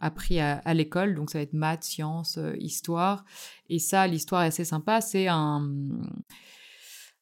appris 0.00 0.40
à, 0.40 0.74
l'école. 0.74 1.14
Donc 1.14 1.30
ça 1.30 1.38
va 1.38 1.42
être 1.42 1.52
maths, 1.52 1.84
sciences, 1.84 2.38
histoire. 2.58 3.24
Et 3.68 3.78
ça, 3.78 4.06
l'histoire 4.06 4.42
est 4.42 4.48
assez 4.48 4.64
sympa. 4.64 5.00
C'est 5.00 5.28
un 5.28 5.68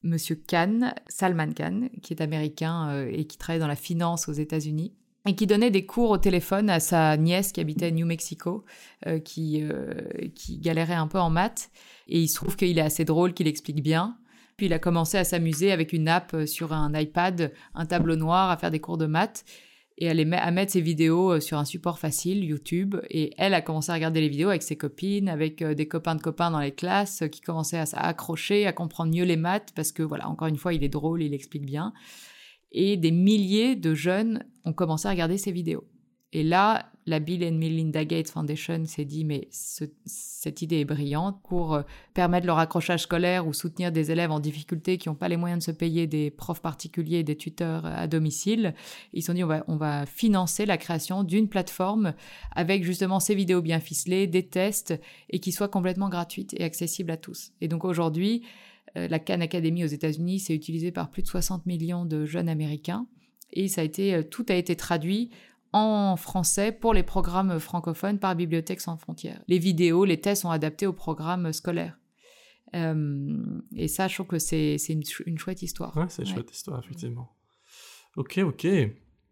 monsieur 0.03 0.35
Khan, 0.35 0.93
Salman 1.09 1.53
Khan, 1.53 1.89
qui 2.03 2.13
est 2.13 2.21
américain 2.21 3.07
et 3.07 3.27
qui 3.27 3.39
travaille 3.39 3.61
dans 3.61 3.67
la 3.69 3.77
finance 3.77 4.29
aux 4.29 4.33
États-Unis 4.33 4.95
et 5.27 5.35
qui 5.35 5.47
donnait 5.47 5.71
des 5.71 5.87
cours 5.87 6.11
au 6.11 6.19
téléphone 6.19 6.69
à 6.69 6.81
sa 6.81 7.17
nièce 7.17 7.53
qui 7.53 7.61
habitait 7.61 7.87
à 7.87 7.91
New 7.91 8.07
Mexico, 8.07 8.65
euh, 9.07 9.21
qui, 9.21 9.63
euh, 9.63 9.95
qui 10.35 10.59
galérait 10.59 10.95
un 10.95 11.07
peu 11.07 11.19
en 11.19 11.31
maths. 11.31 11.71
Et 12.09 12.21
il 12.21 12.29
se 12.29 12.35
trouve 12.35 12.57
qu'il 12.57 12.77
est 12.77 12.83
assez 12.83 13.05
drôle, 13.05 13.33
qu'il 13.33 13.47
explique 13.47 13.83
bien. 13.83 14.17
Puis 14.57 14.67
il 14.67 14.73
a 14.73 14.79
commencé 14.79 15.17
à 15.17 15.25
s'amuser 15.25 15.73
avec 15.73 15.93
une 15.93 16.09
app 16.09 16.35
euh, 16.35 16.47
sur 16.47 16.73
un 16.73 16.93
iPad, 16.99 17.53
un 17.75 17.87
tableau 17.87 18.17
noir, 18.17 18.51
à 18.51 18.57
faire 18.57 18.71
des 18.71 18.81
cours 18.81 18.99
de 18.99 19.07
maths. 19.07 19.45
Et 19.99 20.09
à, 20.09 20.13
à 20.13 20.51
mettre 20.51 20.73
ses 20.73 20.81
vidéos 20.81 21.41
sur 21.41 21.59
un 21.59 21.65
support 21.65 21.99
facile, 21.99 22.45
YouTube. 22.45 22.97
Et 23.09 23.33
elle 23.39 23.55
a 23.55 23.61
commencé 23.61 23.91
à 23.91 23.95
regarder 23.95 24.21
les 24.21 24.29
vidéos 24.29 24.49
avec 24.49 24.63
ses 24.63 24.77
copines, 24.77 25.29
avec 25.29 25.63
des 25.63 25.89
copains 25.89 26.15
de 26.15 26.23
copains 26.23 26.51
dans 26.51 26.61
les 26.61 26.73
classes 26.73 27.25
qui 27.31 27.41
commençaient 27.41 27.79
à 27.79 27.87
s'accrocher, 27.87 28.67
à 28.67 28.73
comprendre 28.73 29.13
mieux 29.13 29.25
les 29.25 29.37
maths 29.37 29.73
parce 29.75 29.93
que, 29.93 30.03
voilà, 30.03 30.29
encore 30.29 30.49
une 30.49 30.57
fois, 30.57 30.75
il 30.75 30.85
est 30.85 30.89
drôle, 30.89 31.23
il 31.23 31.35
explique 31.35 31.67
bien. 31.67 31.93
Et 32.73 32.97
des 32.97 33.11
milliers 33.11 33.77
de 33.77 33.95
jeunes 33.95 34.45
ont 34.65 34.73
commencé 34.73 35.07
à 35.09 35.11
regarder 35.11 35.39
ces 35.39 35.53
vidéos. 35.53 35.85
Et 36.33 36.43
là, 36.43 36.92
la 37.07 37.19
Bill 37.19 37.45
and 37.45 37.57
Melinda 37.57 38.05
Gates 38.05 38.31
Foundation 38.31 38.85
s'est 38.87 39.05
dit, 39.05 39.25
mais 39.25 39.49
cette 39.51 40.63
idée 40.63 40.81
est 40.81 40.85
brillante 40.85 41.41
pour 41.49 41.75
euh, 41.75 41.83
permettre 42.15 42.47
le 42.47 42.53
raccrochage 42.53 43.03
scolaire 43.03 43.47
ou 43.47 43.53
soutenir 43.53 43.93
des 43.93 44.11
élèves 44.11 44.31
en 44.31 44.41
difficulté 44.41 44.99
qui 44.99 45.09
n'ont 45.09 45.15
pas 45.15 45.29
les 45.29 45.37
moyens 45.37 45.65
de 45.65 45.73
se 45.73 45.77
payer 45.77 46.07
des 46.07 46.31
profs 46.31 46.63
particuliers, 46.63 47.23
des 47.25 47.37
tuteurs 47.37 47.87
à 47.87 48.07
domicile. 48.07 48.75
Ils 49.13 49.23
se 49.23 49.27
sont 49.27 49.35
dit, 49.35 49.45
on 49.45 49.77
va, 49.77 50.07
financer 50.07 50.67
la 50.67 50.79
création 50.79 51.25
d'une 51.25 51.49
plateforme 51.49 52.15
avec 52.53 52.85
justement 52.85 53.21
ces 53.21 53.35
vidéos 53.35 53.63
bien 53.63 53.81
ficelées, 53.81 54.27
des 54.27 54.47
tests 54.47 54.95
et 55.31 55.39
qui 55.39 55.53
soit 55.53 55.69
complètement 55.69 56.09
gratuite 56.09 56.55
et 56.59 56.65
accessible 56.65 57.11
à 57.11 57.17
tous. 57.17 57.53
Et 57.61 57.69
donc 57.69 57.85
aujourd'hui, 57.85 58.43
euh, 58.97 59.09
la 59.09 59.19
Khan 59.19 59.41
Academy 59.41 59.85
aux 59.85 59.89
États-Unis, 59.89 60.41
c'est 60.41 60.55
utilisé 60.55 60.93
par 60.93 61.11
plus 61.11 61.23
de 61.23 61.29
60 61.29 61.67
millions 61.67 62.05
de 62.05 62.25
jeunes 62.25 62.49
américains. 62.49 63.07
Et 63.53 63.69
ça 63.69 63.83
a 63.83 63.85
été, 63.85 64.15
euh, 64.15 64.23
tout 64.23 64.47
a 64.49 64.55
été 64.55 64.77
traduit 64.77 65.31
en 65.73 66.17
français 66.17 66.73
pour 66.73 66.95
les 66.95 67.03
programmes 67.03 67.59
francophones 67.59 68.19
par 68.19 68.37
Bibliothèque 68.37 68.81
sans 68.81 68.97
frontières. 68.97 69.43
Les 69.49 69.59
vidéos, 69.59 70.05
les 70.05 70.21
tests 70.21 70.43
sont 70.43 70.51
adaptés 70.51 70.87
aux 70.87 70.93
programmes 70.93 71.53
scolaires. 71.53 71.99
Euh, 72.75 73.37
et 73.77 73.89
ça, 73.89 74.09
je 74.09 74.15
trouve 74.15 74.27
que 74.27 74.39
c'est 74.39 74.77
une, 74.89 75.39
chouette 75.39 75.63
histoire. 75.63 75.97
Ouais, 75.97 76.07
c'est 76.09 76.23
une 76.23 76.29
chouette 76.29 76.53
histoire, 76.53 76.79
effectivement. 76.79 77.37
Ok, 78.17 78.39
ok. 78.39 78.67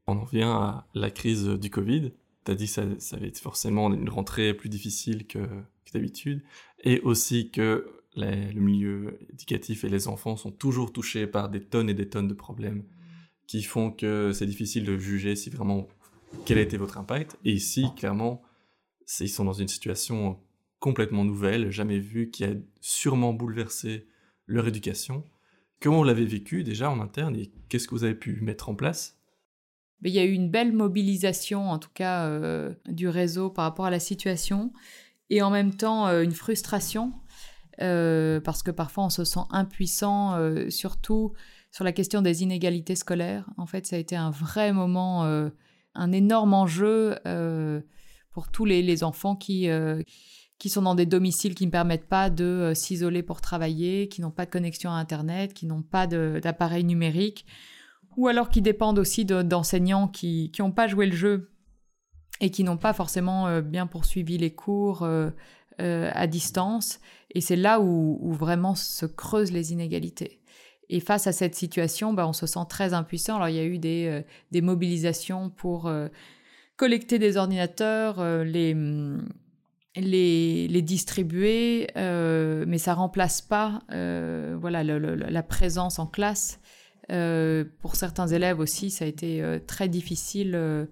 On 0.06 0.18
en 0.18 0.24
vient 0.24 0.52
à 0.52 0.88
la 0.94 1.10
crise 1.10 1.46
du 1.46 1.70
Covid. 1.70 2.12
Tu 2.44 2.50
as 2.50 2.54
dit 2.54 2.66
que 2.66 2.72
ça, 2.72 2.84
ça 2.98 3.16
va 3.18 3.26
être 3.26 3.38
forcément 3.38 3.92
une 3.92 4.08
rentrée 4.08 4.54
plus 4.54 4.68
difficile 4.68 5.26
que, 5.26 5.38
que 5.38 5.92
d'habitude. 5.92 6.42
Et 6.82 7.00
aussi 7.00 7.50
que 7.50 8.00
le 8.16 8.60
milieu 8.60 9.18
éducatif 9.32 9.84
et 9.84 9.88
les 9.88 10.08
enfants 10.08 10.36
sont 10.36 10.50
toujours 10.50 10.92
touchés 10.92 11.26
par 11.26 11.48
des 11.48 11.60
tonnes 11.60 11.88
et 11.88 11.94
des 11.94 12.08
tonnes 12.08 12.28
de 12.28 12.34
problèmes 12.34 12.84
qui 13.46 13.62
font 13.62 13.90
que 13.90 14.32
c'est 14.32 14.46
difficile 14.46 14.84
de 14.84 14.96
juger 14.96 15.34
si 15.34 15.50
vraiment 15.50 15.88
quel 16.44 16.58
a 16.58 16.62
été 16.62 16.76
votre 16.76 16.98
impact. 16.98 17.38
Et 17.44 17.52
ici, 17.52 17.86
clairement, 17.96 18.42
ils 19.20 19.28
sont 19.28 19.44
dans 19.44 19.52
une 19.52 19.68
situation 19.68 20.38
complètement 20.78 21.24
nouvelle, 21.24 21.70
jamais 21.70 21.98
vue, 21.98 22.30
qui 22.30 22.44
a 22.44 22.54
sûrement 22.80 23.32
bouleversé 23.32 24.08
leur 24.46 24.66
éducation. 24.66 25.24
Comment 25.80 25.98
vous 25.98 26.04
l'avez 26.04 26.24
vécu 26.24 26.64
déjà 26.64 26.90
en 26.90 27.00
interne 27.00 27.36
et 27.36 27.50
qu'est-ce 27.68 27.86
que 27.86 27.94
vous 27.94 28.04
avez 28.04 28.14
pu 28.14 28.40
mettre 28.40 28.68
en 28.68 28.74
place? 28.74 29.18
Il 30.02 30.12
y 30.12 30.18
a 30.18 30.24
eu 30.24 30.32
une 30.32 30.50
belle 30.50 30.72
mobilisation, 30.72 31.70
en 31.70 31.78
tout 31.78 31.90
cas, 31.92 32.26
euh, 32.26 32.74
du 32.86 33.08
réseau 33.08 33.50
par 33.50 33.64
rapport 33.64 33.84
à 33.84 33.90
la 33.90 34.00
situation, 34.00 34.72
et 35.28 35.42
en 35.42 35.50
même 35.50 35.74
temps 35.74 36.08
euh, 36.08 36.22
une 36.22 36.32
frustration 36.32 37.12
euh, 37.82 38.40
parce 38.40 38.62
que 38.62 38.70
parfois 38.70 39.04
on 39.04 39.10
se 39.10 39.24
sent 39.24 39.40
impuissant, 39.50 40.36
surtout 40.70 41.32
sur 41.70 41.84
la 41.84 41.92
question 41.92 42.20
des 42.22 42.42
inégalités 42.42 42.96
scolaires. 42.96 43.48
En 43.56 43.66
fait, 43.66 43.86
ça 43.86 43.96
a 43.96 43.98
été 43.98 44.16
un 44.16 44.30
vrai 44.30 44.72
moment, 44.72 45.50
un 45.94 46.12
énorme 46.12 46.54
enjeu 46.54 47.16
pour 48.32 48.50
tous 48.50 48.64
les, 48.64 49.04
enfants 49.04 49.36
qui, 49.36 49.68
qui 50.58 50.68
sont 50.68 50.82
dans 50.82 50.94
des 50.94 51.06
domiciles 51.06 51.54
qui 51.54 51.66
ne 51.66 51.70
permettent 51.70 52.08
pas 52.08 52.30
de 52.30 52.72
s'isoler 52.74 53.22
pour 53.22 53.40
travailler, 53.40 54.08
qui 54.08 54.20
n'ont 54.20 54.30
pas 54.30 54.46
de 54.46 54.50
connexion 54.50 54.90
à 54.90 54.94
Internet, 54.94 55.54
qui 55.54 55.66
n'ont 55.66 55.82
pas 55.82 56.06
d'appareil 56.06 56.84
numérique, 56.84 57.46
ou 58.16 58.28
alors 58.28 58.48
qui 58.48 58.62
dépendent 58.62 58.98
aussi 58.98 59.24
d'enseignants 59.24 60.08
qui 60.08 60.52
n'ont 60.58 60.72
pas 60.72 60.86
joué 60.86 61.06
le 61.06 61.16
jeu 61.16 61.50
et 62.40 62.50
qui 62.50 62.64
n'ont 62.64 62.78
pas 62.78 62.92
forcément 62.92 63.60
bien 63.60 63.86
poursuivi 63.86 64.38
les 64.38 64.54
cours 64.54 65.06
euh, 65.80 66.10
à 66.12 66.26
distance. 66.26 67.00
Et 67.30 67.40
c'est 67.40 67.56
là 67.56 67.80
où, 67.80 68.32
vraiment 68.32 68.74
se 68.74 69.06
creusent 69.06 69.52
les 69.52 69.72
inégalités. 69.72 70.42
Et 70.92 71.00
face 71.00 71.26
à 71.26 71.32
cette 71.32 71.54
situation, 71.54 72.12
bah, 72.12 72.26
on 72.26 72.32
se 72.32 72.46
sent 72.46 72.66
très 72.68 72.92
impuissant. 72.92 73.36
Alors 73.36 73.48
il 73.48 73.56
y 73.56 73.60
a 73.60 73.64
eu 73.64 73.78
des, 73.78 74.22
euh, 74.52 74.60
mobilisations 74.60 75.48
pour 75.48 75.86
euh, 75.86 76.08
collecter 76.76 77.18
des 77.18 77.36
ordinateurs, 77.36 78.22
les, 78.44 78.74
les, 79.96 80.68
les, 80.68 80.82
distribuer, 80.82 81.88
mais 81.94 82.78
ça 82.78 82.94
remplace 82.94 83.42
pas 83.42 83.82
voilà, 83.90 84.82
la 84.82 85.42
présence 85.42 85.98
en 85.98 86.06
classe. 86.06 86.58
pour 87.08 87.96
certains 87.96 88.28
élèves 88.28 88.60
aussi, 88.60 88.90
ça 88.90 89.04
a 89.04 89.08
été 89.08 89.60
très 89.66 89.88
difficile 89.88 90.88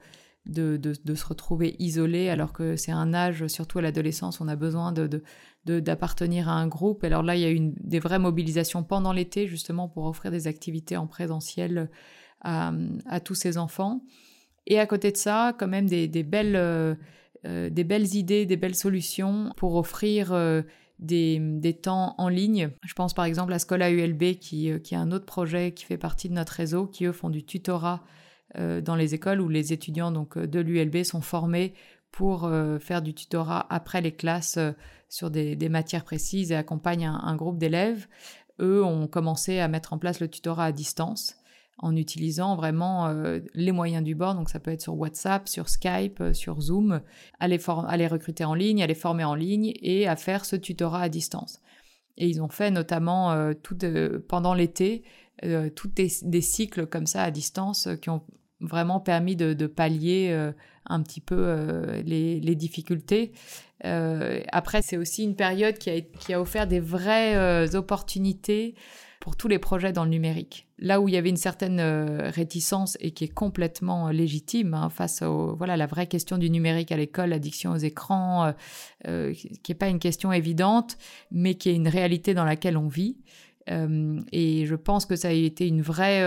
de, 0.49 1.15
se 1.15 1.27
retrouver 1.27 1.77
isolé 1.79 2.29
alors 2.29 2.53
que 2.53 2.77
c'est 2.77 2.93
un 2.93 3.15
âge, 3.15 3.47
surtout 3.49 3.79
à 3.79 3.83
l'adolescence, 3.83 4.41
on 4.41 4.49
a 4.49 4.57
besoin 4.57 4.93
de, 4.93 5.23
d'appartenir 5.65 6.49
à 6.49 6.53
un 6.53 6.67
groupe. 6.67 7.05
Alors 7.05 7.23
là, 7.23 7.37
il 7.37 7.43
y 7.43 7.45
a 7.45 7.51
eu 7.51 7.61
des 7.61 7.99
vraies 7.99 8.19
mobilisations 8.19 8.83
pendant 8.83 9.13
l'été, 9.13 9.47
justement, 9.47 9.89
pour 9.89 10.05
offrir 10.05 10.31
des 10.31 10.47
activités 10.47 10.97
en 10.97 11.07
présentiel 11.07 11.91
à, 12.41 12.73
tous 13.25 13.35
ces 13.35 13.59
enfants. 13.59 14.01
Et 14.67 14.79
à 14.79 14.87
côté 14.87 15.13
de 15.13 15.17
ça, 15.17 15.55
quand 15.59 15.69
même 15.69 15.87
des, 15.87 16.09
belles, 16.23 16.57
euh, 16.57 16.95
euh, 17.47 17.71
des 17.71 17.85
belles 17.85 18.15
idées, 18.15 18.47
des 18.47 18.57
belles 18.57 18.75
solutions 18.75 19.53
pour 19.57 19.77
offrir 19.77 20.33
euh, 20.33 20.63
des, 20.99 21.79
temps 21.83 22.15
en 22.19 22.29
ligne. 22.29 22.71
Je 22.85 22.95
pense 22.95 23.15
par 23.15 23.25
exemple 23.25 23.53
à 23.53 23.59
Scola 23.59 23.91
ULB, 23.91 24.39
qui, 24.39 24.71
qui 24.83 24.95
est 24.95 24.99
un 24.99 25.13
autre 25.13 25.27
projet 25.27 25.73
qui 25.73 25.85
fait 25.85 25.99
partie 25.99 26.29
de 26.29 26.35
notre 26.35 26.53
réseau, 26.53 26.87
qui 26.87 27.05
eux 27.07 27.13
font 27.13 27.31
du 27.31 27.45
tutorat 27.45 28.03
euh, 28.57 28.81
dans 28.81 28.97
les 28.97 29.15
écoles 29.15 29.43
où 29.43 29.49
les 29.49 29.75
étudiants 29.75 30.11
donc, 30.11 30.39
euh, 30.39 30.47
de 30.47 30.61
l'ULB 30.61 31.03
sont 31.03 31.21
formés 31.21 31.75
pour 32.11 32.45
euh, 32.45 32.79
faire 32.79 33.03
du 33.03 33.15
tutorat 33.15 33.67
après 33.71 34.01
les 34.01 34.13
classes 34.13 34.59
sur 35.09 35.31
des, 35.31 35.69
matières 35.69 36.05
précises 36.05 36.53
et 36.53 36.57
accompagnent 36.57 37.07
un, 37.07 37.37
groupe 37.37 37.59
d'élèves. 37.59 38.07
Eux 38.61 38.85
ont 38.85 39.07
commencé 39.07 39.61
à 39.61 39.69
mettre 39.69 39.93
en 39.93 39.99
place 39.99 40.21
le 40.21 40.29
tutorat 40.29 40.67
à 40.67 40.73
distance 40.73 41.37
en 41.81 41.95
utilisant 41.95 42.57
vraiment 42.57 43.15
les 43.55 43.71
moyens 43.71 44.03
du 44.03 44.17
bord. 44.17 44.35
Donc 44.35 44.51
ça 44.51 44.59
peut 44.59 44.73
être 44.73 44.83
sur 44.83 44.99
WhatsApp, 44.99 45.49
sur 45.49 45.69
Skype, 45.69 46.21
sur 46.33 46.61
Zoom, 46.61 47.01
à 47.39 47.47
les, 47.47 47.57
recruter 48.09 48.45
en 48.45 48.55
ligne, 48.55 48.83
à 48.83 48.89
les 48.89 48.97
former 48.97 49.23
en 49.23 49.37
ligne 49.37 49.73
et 49.81 50.09
à 50.09 50.17
faire 50.17 50.45
ce 50.45 50.57
tutorat 50.57 51.03
à 51.03 51.09
distance. 51.09 51.61
Et 52.17 52.27
ils 52.29 52.43
ont 52.43 52.49
fait 52.49 52.73
notamment 52.73 53.55
tout, 53.63 53.79
pendant 54.27 54.55
l'été 54.55 55.05
tous 55.77 55.89
des, 55.89 56.11
des, 56.23 56.41
cycles 56.41 56.87
comme 56.87 57.07
ça 57.07 57.23
à 57.23 57.31
distance 57.31 57.89
qui 58.03 58.11
ont 58.11 58.25
vraiment 58.61 59.01
permis 59.01 59.37
de, 59.37 59.67
pallier 59.67 60.29
euh, 60.31 60.53
un 60.87 61.03
petit 61.03 61.21
peu 61.21 61.37
euh, 61.39 62.03
les, 62.03 62.55
difficultés. 62.55 63.33
Euh, 63.85 64.41
après, 64.53 64.83
c'est 64.83 64.97
aussi 64.97 65.25
une 65.25 65.37
période 65.37 65.79
qui 65.79 66.33
a, 66.33 66.41
offert 66.41 66.67
des 66.67 66.81
vraies 66.81 67.75
opportunités 67.75 68.75
pour 69.21 69.37
tous 69.37 69.49
les 69.49 69.59
projets 69.59 69.93
dans 69.93 70.05
le 70.05 70.11
numérique. 70.11 70.69
Là 70.79 71.01
où 71.01 71.09
il 71.09 71.15
y 71.15 71.17
avait 71.17 71.29
une 71.29 71.37
certaine 71.37 71.81
réticence 71.81 72.97
et 73.01 73.11
qui 73.11 73.25
est 73.25 73.35
complètement 73.35 74.11
légitime 74.11 74.75
hein, 74.75 74.91
face 74.91 75.23
à 75.23 75.29
voilà 75.29 75.77
la 75.77 75.87
vraie 75.87 76.07
question 76.07 76.39
du 76.39 76.51
numérique 76.51 76.93
à 76.93 76.97
l'école, 76.97 77.31
l'addiction 77.31 77.73
aux 77.73 77.79
écrans, 77.79 78.55
qui 79.05 79.61
n'est 79.69 79.75
pas 79.75 79.89
une 79.89 79.99
question 79.99 80.33
évidente, 80.33 80.97
mais 81.31 81.57
qui 81.57 81.69
est 81.69 81.75
une 81.75 81.89
réalité 81.89 82.33
dans 82.33 82.45
laquelle 82.45 82.77
on 82.77 82.89
vit. 82.89 83.19
et 83.69 84.67
je 84.67 84.75
pense 84.77 85.05
que 85.05 85.17
ça 85.17 85.29
a 85.29 85.33
été 85.33 85.67
une 85.67 85.83
vraie 85.83 86.25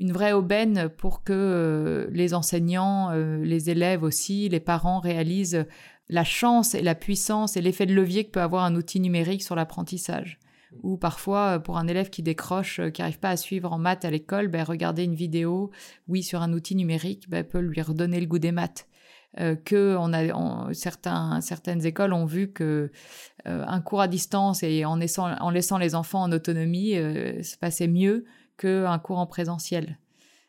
une 0.00 0.12
vraie 0.12 0.32
aubaine 0.32 0.88
pour 0.88 1.22
que 1.22 1.32
euh, 1.34 2.06
les 2.10 2.32
enseignants, 2.32 3.10
euh, 3.12 3.44
les 3.44 3.68
élèves 3.68 4.02
aussi, 4.02 4.48
les 4.48 4.58
parents 4.58 4.98
réalisent 4.98 5.66
la 6.08 6.24
chance 6.24 6.74
et 6.74 6.80
la 6.80 6.94
puissance 6.94 7.56
et 7.56 7.60
l'effet 7.60 7.84
de 7.84 7.92
levier 7.94 8.24
que 8.24 8.30
peut 8.30 8.40
avoir 8.40 8.64
un 8.64 8.74
outil 8.74 8.98
numérique 8.98 9.42
sur 9.42 9.54
l'apprentissage. 9.54 10.38
Ou 10.82 10.96
parfois, 10.96 11.56
euh, 11.56 11.58
pour 11.58 11.76
un 11.76 11.86
élève 11.86 12.08
qui 12.08 12.22
décroche, 12.22 12.80
qui 12.92 13.02
n'arrive 13.02 13.18
pas 13.18 13.28
à 13.28 13.36
suivre 13.36 13.70
en 13.72 13.78
maths 13.78 14.06
à 14.06 14.10
l'école, 14.10 14.48
ben, 14.48 14.64
regarder 14.64 15.04
une 15.04 15.14
vidéo, 15.14 15.70
oui, 16.08 16.22
sur 16.22 16.40
un 16.40 16.54
outil 16.54 16.76
numérique, 16.76 17.28
ben, 17.28 17.44
peut 17.44 17.60
lui 17.60 17.82
redonner 17.82 18.20
le 18.20 18.26
goût 18.26 18.38
des 18.38 18.52
maths. 18.52 18.88
que 19.36 19.96
on 19.98 20.12
a, 20.14 20.72
certains, 20.72 21.40
certaines 21.42 21.84
écoles 21.84 22.14
ont 22.14 22.24
vu 22.24 22.50
que 22.50 22.90
un 23.44 23.80
cours 23.80 24.00
à 24.00 24.08
distance 24.08 24.62
et 24.64 24.84
en 24.84 24.96
laissant, 24.96 25.36
en 25.38 25.50
laissant 25.50 25.78
les 25.78 25.94
enfants 25.94 26.22
en 26.22 26.32
autonomie 26.32 26.94
se 26.94 27.56
passait 27.56 27.86
mieux 27.86 28.24
qu'un 28.60 28.98
cours 28.98 29.18
en 29.18 29.26
présentiel. 29.26 29.98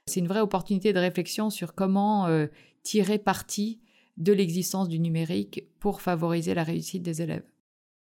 C'est 0.06 0.20
une 0.20 0.28
vraie 0.28 0.42
opportunité 0.42 0.92
de 0.92 1.00
réflexion 1.00 1.50
sur 1.50 1.74
comment 1.74 2.28
euh, 2.28 2.48
tirer 2.84 3.18
parti 3.18 3.80
de 4.18 4.34
l'existence 4.34 4.90
du 4.90 5.00
numérique 5.00 5.64
pour 5.80 6.02
favoriser 6.02 6.54
la 6.54 6.64
réussite 6.64 7.04
des 7.04 7.22
élèves. 7.22 7.46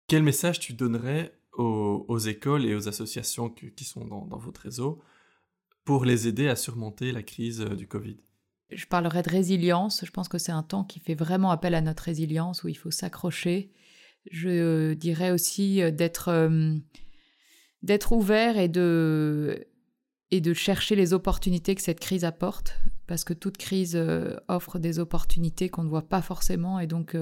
Quel 0.07 0.23
message 0.23 0.59
tu 0.59 0.73
donnerais 0.73 1.37
aux, 1.53 2.17
écoles 2.17 2.65
et 2.65 2.73
aux 2.73 2.87
associations 2.87 3.49
qui 3.49 3.83
sont 3.83 4.05
dans, 4.05 4.37
votre 4.37 4.61
réseau 4.61 4.99
pour 5.85 6.05
les 6.05 6.27
aider 6.27 6.47
à 6.47 6.55
surmonter 6.55 7.11
la 7.11 7.21
crise 7.21 7.61
euh, 7.61 7.75
du 7.75 7.87
Covid? 7.87 8.17
Je 8.71 8.85
parlerai 8.87 9.21
de 9.21 9.29
résilience. 9.29 10.03
Je 10.03 10.11
pense 10.11 10.29
que 10.29 10.37
c'est 10.37 10.51
un 10.51 10.63
temps 10.63 10.83
qui 10.83 10.99
fait 10.99 11.13
vraiment 11.13 11.51
appel 11.51 11.75
à 11.75 11.81
notre 11.81 12.03
résilience, 12.03 12.63
où 12.63 12.69
il 12.69 12.77
faut 12.77 12.89
s'accrocher. 12.89 13.71
Je 14.31 14.49
euh, 14.49 14.95
dirais 14.95 15.31
aussi 15.31 15.81
d'être 15.91 16.31
d'être 17.83 18.11
ouvert 18.11 18.57
et 18.57 18.69
de 18.69 19.67
et 20.31 20.41
de 20.41 20.53
chercher 20.53 20.95
les 20.95 21.13
opportunités 21.13 21.75
que 21.75 21.81
cette 21.81 21.99
crise 21.99 22.25
apporte. 22.25 22.77
parce 23.07 23.23
que 23.25 23.33
toute 23.33 23.57
crise 23.57 24.01
offre 24.47 24.79
des 24.79 24.97
opportunités 24.99 25.67
qu'on 25.67 25.83
ne 25.83 25.89
voit 25.89 26.07
pas 26.07 26.21
forcément, 26.21 26.79
et 26.79 26.87
donc 26.87 27.15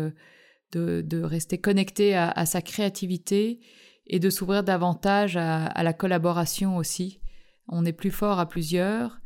de, 0.72 1.24
rester 1.24 1.58
connecté 1.58 2.16
à, 2.16 2.46
sa 2.46 2.62
créativité 2.62 3.60
et 4.06 4.20
de 4.20 4.30
s'ouvrir 4.30 4.64
davantage 4.64 5.36
à, 5.36 5.84
la 5.84 5.94
collaboration 5.94 6.78
aussi. 6.78 7.20
On 7.68 7.86
est 7.86 7.94
plus 7.94 8.12
fort 8.12 8.40
à 8.40 8.48
plusieurs 8.48 9.20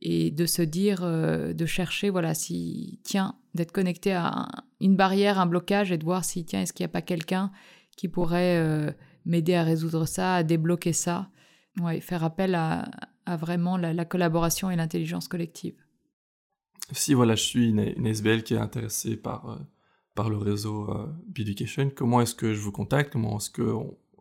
et 0.00 0.32
de 0.32 0.46
se 0.46 0.62
dire, 0.62 1.02
de 1.02 1.66
chercher, 1.66 2.10
voilà, 2.10 2.34
si, 2.34 3.00
tiens, 3.04 3.36
d'être 3.54 3.72
connecté 3.72 4.12
à 4.12 4.48
une 4.80 4.96
barrière, 4.96 5.38
un 5.38 5.46
blocage 5.46 5.92
et 5.92 5.98
de 5.98 6.04
voir 6.04 6.24
si, 6.24 6.44
tiens, 6.44 6.62
est-ce 6.62 6.72
qu'il 6.72 6.82
n'y 6.82 6.90
a 6.90 6.92
pas 6.92 7.02
quelqu'un 7.02 7.52
qui 7.96 8.08
pourrait 8.08 8.94
m'aider 9.24 9.54
à 9.54 9.62
résoudre 9.62 10.06
ça, 10.06 10.36
à 10.36 10.42
débloquer 10.42 10.92
ça. 10.92 11.30
Ouais, 11.80 12.00
faire 12.00 12.24
appel 12.24 12.54
à, 12.56 12.90
vraiment 13.36 13.76
la, 13.76 14.04
collaboration 14.04 14.70
et 14.70 14.76
l'intelligence 14.76 15.28
collective. 15.28 15.74
Si 16.92 17.14
voilà, 17.14 17.34
je 17.34 17.42
suis 17.42 17.68
une, 17.68 18.06
SBL 18.06 18.42
qui 18.42 18.54
est 18.54 18.58
intéressée 18.58 19.16
par, 19.16 19.50
euh, 19.50 19.56
par 20.14 20.30
le 20.30 20.38
réseau 20.38 20.90
euh, 20.90 21.06
Beducation, 21.28 21.90
comment 21.94 22.20
est-ce 22.20 22.34
que 22.34 22.54
je 22.54 22.60
vous 22.60 22.72
contacte? 22.72 23.12
Comment 23.12 23.36
est-ce 23.36 23.50
que 23.50 23.74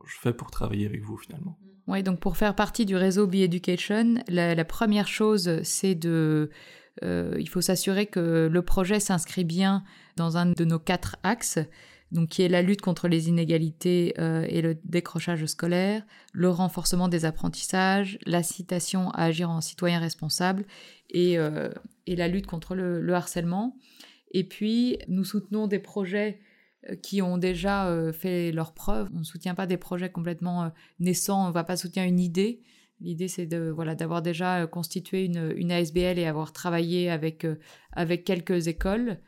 je 0.05 0.17
fais 0.19 0.33
pour 0.33 0.51
travailler 0.51 0.85
avec 0.85 1.01
vous 1.01 1.17
finalement? 1.17 1.57
Oui, 1.87 2.03
donc 2.03 2.19
pour 2.19 2.35
faire 2.35 2.53
partie 2.53 2.85
du 2.85 2.97
réseau 2.97 3.27
Be-Education, 3.27 4.15
la, 4.27 4.65
première 4.65 5.07
chose, 5.07 5.61
c'est 5.63 5.95
de... 5.95 6.49
Euh, 7.03 7.35
il 7.39 7.47
faut 7.47 7.61
s'assurer 7.61 8.07
que 8.07 8.49
le 8.51 8.61
projet 8.61 8.99
s'inscrit 8.99 9.43
bien 9.43 9.83
dans 10.17 10.35
un 10.35 10.47
de 10.47 10.65
nos 10.65 10.79
quatre 10.79 11.15
axes 11.23 11.59
donc 12.11 12.29
qui 12.29 12.41
est 12.41 12.47
la 12.47 12.61
lutte 12.61 12.81
contre 12.81 13.07
les 13.07 13.27
inégalités 13.27 14.13
euh, 14.17 14.45
et 14.47 14.61
le 14.61 14.77
décrochage 14.85 15.45
scolaire, 15.45 16.03
le 16.31 16.49
renforcement 16.49 17.09
des 17.09 17.25
apprentissages, 17.25 18.17
la 18.25 18.43
citation 18.43 19.09
à 19.11 19.25
agir 19.25 19.49
en 19.49 19.61
citoyen 19.61 19.99
responsable 19.99 20.65
et, 21.09 21.37
euh, 21.37 21.69
la 22.07 22.27
lutte 22.27 22.47
contre 22.47 22.75
le, 22.75 23.13
harcèlement. 23.13 23.77
Et 24.31 24.45
puis, 24.45 24.97
nous 25.07 25.23
soutenons 25.23 25.67
des 25.67 25.79
projets 25.79 26.39
euh, 26.89 26.95
qui 26.95 27.21
ont 27.21 27.37
déjà 27.37 27.93
fait 28.13 28.51
leurs 28.51 28.73
preuves. 28.73 29.09
On 29.13 29.19
ne 29.19 29.23
soutient 29.23 29.55
pas 29.55 29.67
des 29.67 29.77
projets 29.77 30.09
complètement 30.09 30.71
naissants, 30.99 31.45
on 31.45 31.49
ne 31.49 31.53
va 31.53 31.65
pas 31.65 31.77
soutenir 31.77 32.07
une 32.07 32.19
idée. 32.19 32.61
L'idée, 32.99 33.27
c'est 33.27 33.45
de 33.45 33.69
voilà 33.69 33.93
d'avoir 33.93 34.21
déjà 34.21 34.65
constitué 34.65 35.25
une, 35.25 35.53
une, 35.55 35.71
ASBL 35.71 36.17
et 36.17 36.25
avoir 36.25 36.51
travaillé 36.51 37.11
avec, 37.11 37.45
avec 37.91 38.23
quelques 38.23 38.67
écoles 38.67 39.19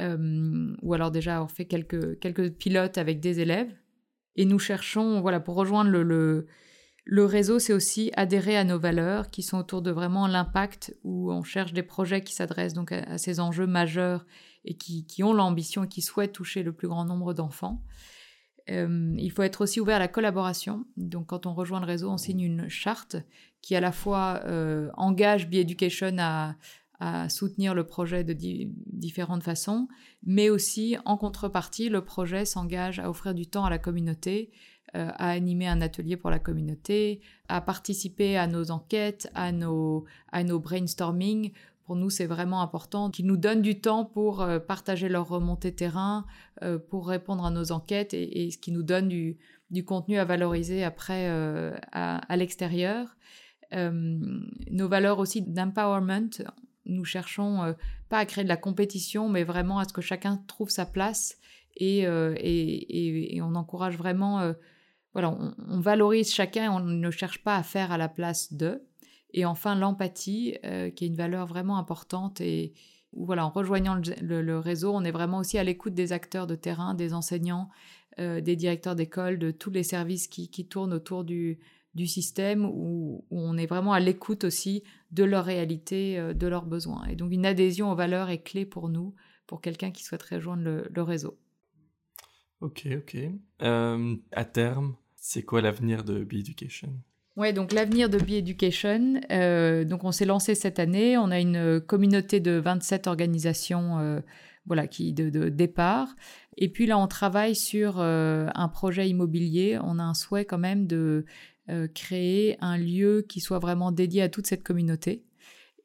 euh, 0.00 0.74
ou 0.82 0.94
alors 0.94 1.10
déjà 1.10 1.36
avoir 1.36 1.50
fait 1.50 1.66
quelques, 1.66 2.18
quelques 2.18 2.52
pilotes 2.52 2.98
avec 2.98 3.20
des 3.20 3.40
élèves. 3.40 3.72
Et 4.36 4.44
nous 4.44 4.58
cherchons, 4.58 5.20
voilà, 5.20 5.40
pour 5.40 5.54
rejoindre 5.54 5.90
le, 5.90 6.46
le, 7.04 7.24
réseau, 7.24 7.58
c'est 7.58 7.72
aussi 7.72 8.10
adhérer 8.16 8.56
à 8.56 8.64
nos 8.64 8.78
valeurs 8.78 9.30
qui 9.30 9.42
sont 9.42 9.58
autour 9.58 9.82
de 9.82 9.90
vraiment 9.90 10.26
l'impact, 10.26 10.96
où 11.04 11.32
on 11.32 11.42
cherche 11.42 11.72
des 11.72 11.84
projets 11.84 12.22
qui 12.22 12.34
s'adressent 12.34 12.74
donc 12.74 12.90
à, 12.92 13.18
ces 13.18 13.38
enjeux 13.38 13.66
majeurs 13.66 14.26
et 14.64 14.76
qui, 14.76 15.06
qui 15.06 15.22
ont 15.22 15.32
l'ambition 15.32 15.84
et 15.84 15.88
qui 15.88 16.02
souhaitent 16.02 16.32
toucher 16.32 16.62
le 16.62 16.72
plus 16.72 16.88
grand 16.88 17.04
nombre 17.04 17.32
d'enfants. 17.32 17.82
Euh, 18.70 19.14
il 19.18 19.30
faut 19.30 19.42
être 19.42 19.60
aussi 19.60 19.80
ouvert 19.80 19.96
à 19.96 20.00
la 20.00 20.08
collaboration. 20.08 20.86
Donc, 20.96 21.26
quand 21.26 21.46
on 21.46 21.54
rejoint 21.54 21.80
le 21.80 21.86
réseau, 21.86 22.10
on 22.10 22.16
signe 22.16 22.40
une 22.40 22.68
charte 22.68 23.16
qui 23.60 23.76
à 23.76 23.80
la 23.80 23.92
fois 23.92 24.40
euh, 24.46 24.90
engage 24.94 25.48
Be-Education 25.48 26.16
à, 26.18 26.56
à 27.00 27.28
soutenir 27.28 27.74
le 27.74 27.84
projet 27.84 28.24
de 28.24 28.34
différentes 28.34 29.42
façons, 29.42 29.88
mais 30.24 30.50
aussi 30.50 30.96
en 31.04 31.16
contrepartie, 31.16 31.88
le 31.88 32.02
projet 32.02 32.44
s'engage 32.44 32.98
à 32.98 33.10
offrir 33.10 33.34
du 33.34 33.46
temps 33.46 33.64
à 33.64 33.70
la 33.70 33.78
communauté, 33.78 34.50
euh, 34.96 35.10
à 35.16 35.30
animer 35.30 35.66
un 35.66 35.80
atelier 35.80 36.16
pour 36.16 36.30
la 36.30 36.38
communauté, 36.38 37.20
à 37.48 37.60
participer 37.60 38.36
à 38.36 38.46
nos 38.46 38.70
enquêtes, 38.70 39.28
à 39.34 39.50
nos, 39.50 40.04
à 40.30 40.44
nos 40.44 40.60
brainstorming. 40.60 41.50
Pour 41.84 41.96
nous, 41.96 42.10
c'est 42.10 42.26
vraiment 42.26 42.62
important 42.62 43.10
qu'ils 43.10 43.26
nous 43.26 43.36
donnent 43.36 43.60
du 43.60 43.80
temps 43.80 44.04
pour 44.04 44.40
euh, 44.40 44.60
partager 44.60 45.08
leur 45.08 45.28
remontée 45.28 45.74
terrain, 45.74 46.26
euh, 46.62 46.78
pour 46.78 47.08
répondre 47.08 47.44
à 47.44 47.50
nos 47.50 47.72
enquêtes 47.72 48.14
et, 48.14 48.52
ce 48.52 48.58
qui 48.58 48.70
nous 48.70 48.84
donne 48.84 49.08
du, 49.08 49.36
du, 49.72 49.84
contenu 49.84 50.16
à 50.18 50.24
valoriser 50.24 50.84
après 50.84 51.26
à, 51.90 52.18
à 52.18 52.36
l'extérieur. 52.36 53.16
nos 53.72 54.88
valeurs 54.88 55.18
aussi 55.18 55.42
d'empowerment, 55.42 56.30
nous 56.86 57.04
cherchons 57.04 57.62
euh, 57.62 57.72
pas 58.08 58.18
à 58.18 58.26
créer 58.26 58.44
de 58.44 58.48
la 58.48 58.56
compétition, 58.56 59.28
mais 59.28 59.44
vraiment 59.44 59.78
à 59.78 59.84
ce 59.84 59.92
que 59.92 60.00
chacun 60.00 60.42
trouve 60.46 60.70
sa 60.70 60.86
place 60.86 61.38
et, 61.76 62.06
euh, 62.06 62.34
et, 62.38 63.36
et, 63.36 63.42
on 63.42 63.54
encourage 63.54 63.96
vraiment, 63.96 64.40
euh, 64.40 64.52
voilà, 65.12 65.36
on, 65.68 65.80
valorise 65.80 66.32
chacun 66.32 66.64
et 66.64 66.68
on 66.68 66.80
ne 66.80 67.10
cherche 67.10 67.42
pas 67.42 67.56
à 67.56 67.62
faire 67.62 67.90
à 67.90 67.98
la 67.98 68.08
place 68.08 68.52
d'eux. 68.52 68.86
Et 69.32 69.44
enfin, 69.44 69.74
l'empathie, 69.74 70.56
qui 70.94 71.04
est 71.04 71.08
une 71.08 71.16
valeur 71.16 71.46
vraiment 71.46 71.76
importante 71.76 72.40
et 72.40 72.72
voilà, 73.12 73.44
en 73.44 73.50
rejoignant 73.50 74.00
le, 74.22 74.58
réseau, 74.60 74.92
on 74.94 75.02
est 75.02 75.10
vraiment 75.10 75.38
aussi 75.38 75.58
à 75.58 75.64
l'écoute 75.64 75.94
des 75.94 76.12
acteurs 76.12 76.46
de 76.46 76.54
terrain, 76.54 76.94
des 76.94 77.14
enseignants, 77.14 77.68
des 78.16 78.54
directeurs 78.54 78.94
d'école, 78.94 79.40
de 79.40 79.50
tous 79.50 79.70
les 79.70 79.82
services 79.82 80.28
qui, 80.28 80.50
qui 80.50 80.68
tournent 80.68 80.92
autour 80.92 81.24
du, 81.24 81.58
du 81.94 82.06
système 82.06 82.64
où, 82.64 83.24
on 83.30 83.56
est 83.56 83.66
vraiment 83.66 83.92
à 83.92 84.00
l'écoute 84.00 84.44
aussi 84.44 84.82
de 85.12 85.24
leur 85.24 85.44
réalité, 85.44 86.18
euh, 86.18 86.34
de 86.34 86.46
leurs 86.46 86.66
besoins. 86.66 87.04
Et 87.06 87.16
donc 87.16 87.32
une 87.32 87.46
adhésion 87.46 87.90
aux 87.90 87.94
valeurs 87.94 88.30
est 88.30 88.42
clé 88.42 88.64
pour 88.64 88.88
nous, 88.88 89.14
pour 89.46 89.60
quelqu'un 89.60 89.90
qui 89.90 90.04
souhaiterait 90.04 90.36
rejoindre 90.36 90.62
le, 90.62 91.02
réseau. 91.02 91.38
Ok, 92.60 92.86
ok. 92.96 93.16
Euh, 93.62 94.16
à 94.32 94.44
terme, 94.44 94.96
c'est 95.16 95.42
quoi 95.42 95.60
l'avenir 95.60 96.04
de 96.04 96.24
Be 96.24 96.34
Education? 96.34 96.92
Ouais, 97.36 97.52
donc 97.52 97.72
l'avenir 97.72 98.08
de 98.08 98.18
Be 98.18 98.30
Education, 98.30 99.20
euh, 99.30 99.84
donc 99.84 100.04
on 100.04 100.12
s'est 100.12 100.24
lancé 100.24 100.54
cette 100.54 100.78
année, 100.78 101.18
on 101.18 101.30
a 101.30 101.40
une 101.40 101.80
communauté 101.80 102.38
de 102.38 102.52
27 102.52 103.06
organisations 103.06 104.22
voilà, 104.66 104.86
qui 104.86 105.12
de, 105.12 105.30
de, 105.30 105.48
départ. 105.48 106.14
Et 106.56 106.68
puis 106.68 106.86
là, 106.86 106.96
on 106.96 107.08
travaille 107.08 107.56
sur 107.56 107.98
un 108.00 108.68
projet 108.68 109.08
immobilier. 109.08 109.78
On 109.82 109.98
a 109.98 110.02
un 110.04 110.14
souhait 110.14 110.44
quand 110.44 110.58
même 110.58 110.86
de 110.86 111.26
euh, 111.70 111.88
créer 111.88 112.58
un 112.60 112.76
lieu 112.76 113.24
qui 113.26 113.40
soit 113.40 113.58
vraiment 113.58 113.90
dédié 113.90 114.20
à 114.20 114.28
toute 114.28 114.46
cette 114.46 114.62
communauté 114.62 115.24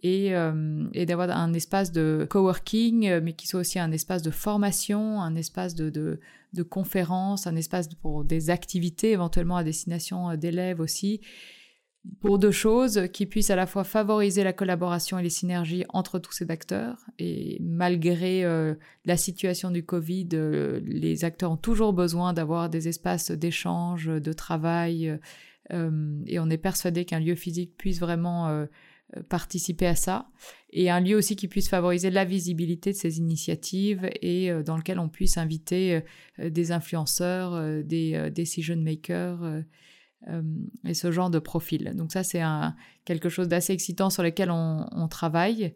et, 0.02 0.36
euh, 0.36 0.90
d'avoir 1.06 1.30
un 1.30 1.54
espace 1.54 1.94
de 1.94 2.28
coworking, 2.30 3.08
euh, 3.08 3.22
mais 3.24 3.32
qui 3.32 3.48
soit 3.48 3.62
aussi 3.62 3.80
un 3.80 3.94
espace 3.94 4.22
de 4.22 4.30
formation, 4.30 5.22
un 5.22 5.36
espace 5.36 5.76
de, 5.76 5.90
de, 5.90 6.64
conférence, 6.64 7.48
un 7.48 7.56
espace 7.56 7.88
pour 8.02 8.26
des 8.26 8.50
activités 8.50 9.12
éventuellement 9.12 9.56
à 9.56 9.64
destination 9.64 10.36
d'élèves 10.36 10.82
aussi, 10.82 11.22
pour 12.20 12.40
deux 12.40 12.52
choses 12.52 13.08
qui 13.14 13.26
puissent 13.26 13.50
à 13.50 13.56
la 13.56 13.66
fois 13.66 13.86
favoriser 13.86 14.44
la 14.44 14.52
collaboration 14.52 15.18
et 15.18 15.24
les 15.24 15.30
synergies 15.30 15.86
entre 15.88 16.20
tous 16.20 16.34
ces 16.34 16.52
acteurs. 16.52 16.98
Et 17.20 17.58
malgré 17.62 18.44
la 19.06 19.18
situation 19.18 19.70
du 19.70 19.86
Covid, 19.86 20.30
les 20.82 21.26
acteurs 21.26 21.52
ont 21.52 21.58
toujours 21.58 21.92
besoin 21.92 22.32
d'avoir 22.34 22.70
des 22.70 22.88
espaces 22.88 23.32
d'échange, 23.32 24.08
de 24.08 24.34
travail 24.34 25.20
et 25.72 26.40
on 26.40 26.50
est 26.50 26.58
persuadé 26.58 27.06
qu'un 27.06 27.20
lieu 27.20 27.36
physique 27.36 27.78
puisse 27.78 28.00
vraiment 28.00 28.48
euh, 28.48 28.66
euh, 29.18 29.24
participer 29.24 29.88
à 29.88 29.96
ça 29.96 30.30
et 30.72 30.90
un 30.90 31.00
lieu 31.00 31.16
aussi 31.16 31.36
qui 31.36 31.48
puisse 31.48 31.70
favoriser 31.70 32.10
la 32.10 32.26
visibilité 32.26 32.92
de 32.92 32.98
ces 32.98 33.18
initiatives 33.18 34.10
et 34.22 34.52
dans 34.64 34.78
lequel 34.78 35.00
on 35.00 35.10
puisse 35.10 35.38
inviter 35.38 36.04
des 36.38 36.72
influenceurs, 36.72 37.84
des 37.84 38.30
decision 38.30 38.76
makers 38.76 39.64
et 40.86 40.94
ce 40.94 41.12
genre 41.12 41.32
de 41.32 41.40
profil. 41.40 41.94
Donc 41.96 42.12
ça 42.12 42.22
c'est 42.22 42.44
quelque 43.04 43.30
chose 43.30 43.48
d'assez 43.48 43.74
excitant 43.74 44.12
sur 44.12 44.22
lequel 44.22 44.52
on, 44.52 45.08
travaille. 45.10 45.74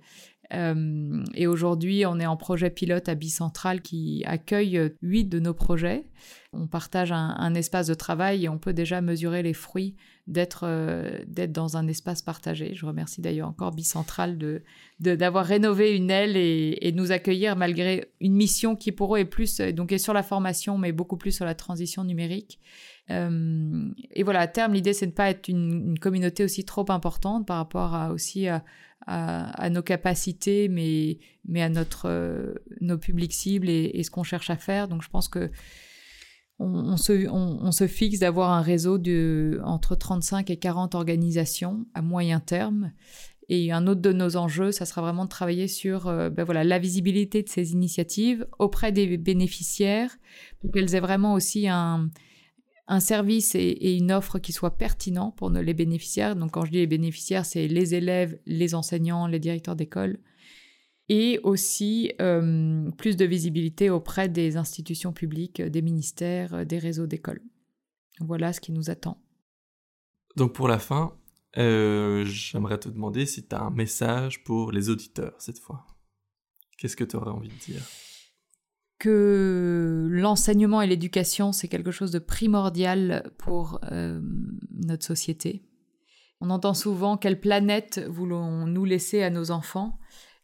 Et 0.51 1.47
aujourd'hui, 1.47 2.05
on 2.05 2.19
est 2.19 2.25
en 2.25 2.37
projet 2.37 2.69
pilote 2.69 3.09
à 3.09 3.15
Bicentral 3.15 3.81
qui 3.81 4.23
accueille 4.27 4.91
huit 5.01 5.25
de 5.25 5.39
nos 5.39 5.53
projets 5.53 6.05
on 6.53 6.67
partage 6.67 7.11
un, 7.11 7.55
espace 7.55 7.87
de 7.87 7.93
travail 7.93 8.45
et 8.45 8.49
on 8.49 8.57
peut 8.57 8.73
déjà 8.73 9.01
mesurer 9.01 9.43
les 9.43 9.53
fruits 9.53 9.95
d'être 10.27 10.63
euh, 10.63 11.19
dans 11.49 11.75
un 11.75 11.87
espace 11.87 12.21
partagé. 12.21 12.73
Je 12.75 12.85
remercie 12.85 13.21
d'ailleurs 13.21 13.49
encore 13.49 13.71
Bicentral 13.71 14.37
de 14.37 14.61
d'avoir 14.99 15.45
rénové 15.45 15.95
une 15.95 16.09
aile 16.09 16.37
et, 16.37 16.91
de 16.91 16.95
nous 16.95 17.11
accueillir 17.11 17.57
malgré 17.57 18.09
une 18.21 18.33
mission 18.33 18.75
qui 18.75 18.91
pour 18.91 19.15
eux 19.15 19.19
est 19.19 19.25
plus 19.25 19.59
euh, 19.59 19.71
donc 19.73 19.91
est 19.91 19.97
sur 19.97 20.13
la 20.13 20.23
formation 20.23 20.77
mais 20.77 20.91
beaucoup 20.91 21.17
plus 21.17 21.31
sur 21.31 21.45
la 21.45 21.55
transition 21.55 22.03
numérique. 22.03 22.59
Euh, 23.09 23.89
et 24.11 24.23
voilà, 24.23 24.41
à 24.41 24.47
terme, 24.47 24.73
l'idée 24.73 24.93
c'est 24.93 25.07
de 25.07 25.11
ne 25.11 25.15
pas 25.15 25.29
être 25.29 25.49
une, 25.49 25.99
communauté 25.99 26.43
aussi 26.43 26.63
trop 26.63 26.85
importante 26.89 27.45
par 27.45 27.57
rapport 27.57 27.93
à 27.93 28.13
aussi 28.13 28.47
à, 28.47 28.63
nos 29.07 29.81
capacités, 29.81 30.69
mais, 30.69 31.19
mais 31.45 31.61
à 31.61 31.69
notre, 31.69 32.55
nos 32.81 32.97
publics 32.97 33.33
cibles 33.33 33.69
et, 33.69 34.01
ce 34.03 34.11
qu'on 34.11 34.23
cherche 34.23 34.49
à 34.49 34.57
faire. 34.57 34.87
Donc 34.87 35.03
je 35.03 35.09
pense 35.09 35.27
que 35.27 35.51
on, 36.59 36.97
se, 36.97 37.87
fixe 37.87 38.19
d'avoir 38.19 38.51
un 38.51 38.61
réseau 38.61 38.97
de 38.97 39.59
entre 39.63 39.95
35 39.95 40.49
et 40.49 40.57
40 40.57 40.95
organisations 40.95 41.85
à 41.93 42.01
moyen 42.01 42.39
terme. 42.39 42.91
Et 43.49 43.71
un 43.71 43.87
autre 43.87 44.01
de 44.01 44.13
nos 44.13 44.37
enjeux, 44.37 44.71
ça 44.71 44.85
sera 44.85 45.01
vraiment 45.01 45.25
de 45.25 45.29
travailler 45.29 45.67
sur 45.67 46.07
euh, 46.07 46.29
ben 46.29 46.45
voilà, 46.45 46.63
la 46.63 46.79
visibilité 46.79 47.43
de 47.43 47.49
ces 47.49 47.73
initiatives 47.73 48.47
auprès 48.57 48.91
des 48.91 49.17
bénéficiaires, 49.17 50.15
pour 50.61 50.71
qu'elles 50.71 50.95
aient 50.95 51.01
vraiment 51.01 51.33
aussi 51.33 51.67
un, 51.67 52.09
service 52.99 53.55
et, 53.55 53.95
une 53.97 54.11
offre 54.11 54.39
qui 54.39 54.51
soit 54.51 54.77
pertinent 54.77 55.31
pour 55.31 55.49
les 55.49 55.73
bénéficiaires. 55.73 56.35
Donc 56.35 56.51
quand 56.51 56.65
je 56.65 56.71
dis 56.71 56.77
les 56.77 56.87
bénéficiaires, 56.87 57.45
c'est 57.45 57.67
les 57.67 57.95
élèves, 57.95 58.39
les 58.45 58.75
enseignants, 58.75 59.27
les 59.27 59.39
directeurs 59.39 59.75
d'école. 59.75 60.19
et 61.09 61.39
aussi 61.43 62.13
euh, 62.21 62.89
plus 62.91 63.17
de 63.17 63.25
visibilité 63.25 63.89
auprès 63.89 64.29
des 64.29 64.55
institutions 64.55 65.11
publiques, 65.11 65.61
des 65.61 65.81
ministères, 65.81 66.65
des 66.65 66.77
réseaux 66.79 67.07
d'écoles. 67.07 67.41
Voilà 68.21 68.53
ce 68.53 68.61
qui 68.61 68.71
nous 68.71 68.89
attend. 68.89 69.21
Donc 70.37 70.53
pour 70.53 70.69
la 70.69 70.79
fin, 70.79 71.13
euh, 71.57 72.23
j'aimerais 72.25 72.79
te 72.79 72.89
demander 72.89 73.25
si 73.25 73.45
tu 73.45 73.55
as 73.55 73.61
un 73.61 73.69
message 73.69 74.43
pour 74.43 74.71
les 74.71 74.89
auditeurs 74.89 75.35
cette 75.39 75.59
fois. 75.59 75.85
Qu'est-ce 76.77 76.95
que 76.95 77.03
tu 77.03 77.15
aurais 77.15 77.31
envie 77.31 77.49
de 77.49 77.59
dire? 77.65 77.81
Que 79.03 80.07
l'enseignement 80.09 80.81
et 80.81 80.87
l'éducation, 80.87 81.51
c'est 81.51 81.67
quelque 81.67 81.91
chose 81.91 82.11
de 82.11 82.19
primordial 82.19 83.29
pour 83.37 83.81
euh, 83.91 84.21
notre 84.71 85.05
société. 85.05 85.61
On 86.39 86.49
entend 86.49 86.73
souvent 86.73 87.17
quelle 87.17 87.41
planète 87.41 87.99
voulons-nous 88.07 88.85
laisser 88.85 89.21
à 89.21 89.29
nos 89.29 89.51
enfants 89.51 89.99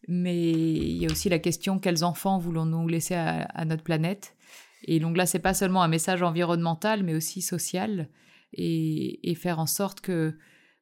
mais 0.07 0.51
il 0.51 0.97
y 0.97 1.05
a 1.05 1.11
aussi 1.11 1.29
la 1.29 1.37
question 1.39 1.77
quels 1.77 2.03
enfants 2.03 2.39
voulons-nous 2.39 2.87
laisser 2.87 3.13
à, 3.15 3.65
notre 3.65 3.83
planète 3.83 4.35
Et 4.83 4.99
donc 4.99 5.15
là, 5.15 5.25
c'est 5.25 5.39
pas 5.39 5.53
seulement 5.53 5.83
un 5.83 5.87
message 5.87 6.23
environnemental, 6.23 7.03
mais 7.03 7.13
aussi 7.13 7.41
social, 7.41 8.09
et, 8.53 9.35
faire 9.35 9.59
en 9.59 9.67
sorte 9.67 10.01
que 10.01 10.35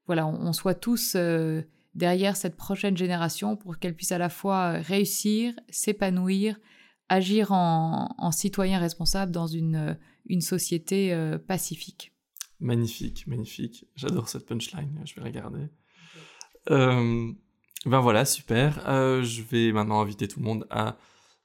voilà, 0.05 0.25
on, 0.25 0.53
soit 0.53 0.75
tous 0.75 1.13
euh, 1.15 1.61
derrière 1.93 2.37
cette 2.37 2.55
prochaine 2.55 2.95
génération 2.95 3.57
pour 3.57 3.79
qu'elle 3.79 3.95
puisse 3.95 4.13
à 4.13 4.17
la 4.17 4.29
fois 4.29 4.71
réussir, 4.71 5.53
s'épanouir, 5.69 6.57
agir 7.09 7.51
en, 7.51 8.31
citoyen 8.31 8.79
responsable 8.79 9.31
dans 9.31 9.47
une, 9.47 9.97
une 10.27 10.41
société 10.41 11.13
euh, 11.13 11.37
pacifique. 11.37 12.13
Magnifique, 12.59 13.27
magnifique. 13.27 13.85
J'adore 13.95 14.29
cette 14.29 14.45
punchline, 14.45 15.01
je 15.05 15.15
vais 15.15 15.21
regarder. 15.21 15.67
Euh, 16.69 17.31
ben 17.85 17.99
voilà, 18.01 18.25
super. 18.25 18.83
Euh, 18.87 19.23
je 19.23 19.41
vais 19.41 19.71
maintenant 19.71 20.01
inviter 20.01 20.27
tout 20.27 20.39
le 20.39 20.45
monde 20.45 20.67
à 20.69 20.97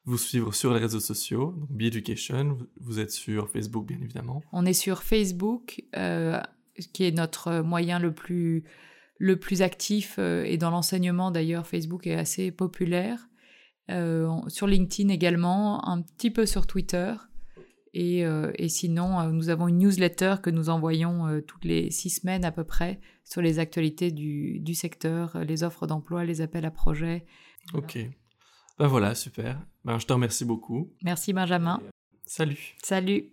vous 0.04 0.18
suivre 0.18 0.52
sur 0.52 0.72
les 0.74 0.80
réseaux 0.80 1.00
sociaux, 1.00 1.54
donc 1.56 1.70
Be 1.70 1.82
Education. 1.82 2.58
Vous 2.80 2.98
êtes 2.98 3.12
sur 3.12 3.48
Facebook, 3.48 3.86
bien 3.86 3.98
évidemment. 4.02 4.42
On 4.52 4.66
est 4.66 4.72
sur 4.72 5.02
Facebook, 5.02 5.84
euh, 5.96 6.40
qui 6.92 7.04
est 7.04 7.12
notre 7.12 7.60
moyen 7.60 7.98
le 7.98 8.12
plus, 8.12 8.64
le 9.18 9.38
plus 9.38 9.62
actif. 9.62 10.16
Euh, 10.18 10.42
et 10.44 10.56
dans 10.56 10.70
l'enseignement, 10.70 11.30
d'ailleurs, 11.30 11.66
Facebook 11.66 12.06
est 12.06 12.16
assez 12.16 12.50
populaire. 12.50 13.28
Sur 13.88 14.66
LinkedIn 14.66 15.08
également, 15.08 15.86
un 15.88 16.02
petit 16.02 16.30
peu 16.30 16.46
sur 16.46 16.66
Twitter. 16.66 17.14
Et, 17.94 18.20
et 18.20 18.68
sinon, 18.68 19.30
nous 19.30 19.50
avons 19.50 19.68
une 19.68 19.78
newsletter 19.78 20.36
que 20.42 20.50
nous 20.50 20.70
envoyons 20.70 21.42
toutes 21.46 21.64
les 21.64 21.90
six 21.90 22.10
semaines 22.10 22.44
à 22.44 22.52
peu 22.52 22.64
près 22.64 23.00
sur 23.24 23.40
les 23.40 23.58
actualités 23.58 24.10
du, 24.10 24.60
du 24.60 24.74
secteur, 24.74 25.36
euh, 25.36 25.44
les 25.44 25.62
offres 25.62 25.86
d'emploi, 25.86 26.24
les 26.24 26.40
appels 26.40 26.66
à 26.66 26.70
projets. 26.70 27.24
Ok. 27.74 27.98
Ben 28.78 28.86
voilà, 28.86 29.14
super. 29.14 29.64
Ben, 29.84 29.98
je 29.98 30.06
te 30.06 30.12
remercie 30.12 30.44
beaucoup. 30.44 30.92
Merci 31.02 31.32
Benjamin. 31.32 31.80
Salut. 32.26 32.74
Salut. 32.82 33.32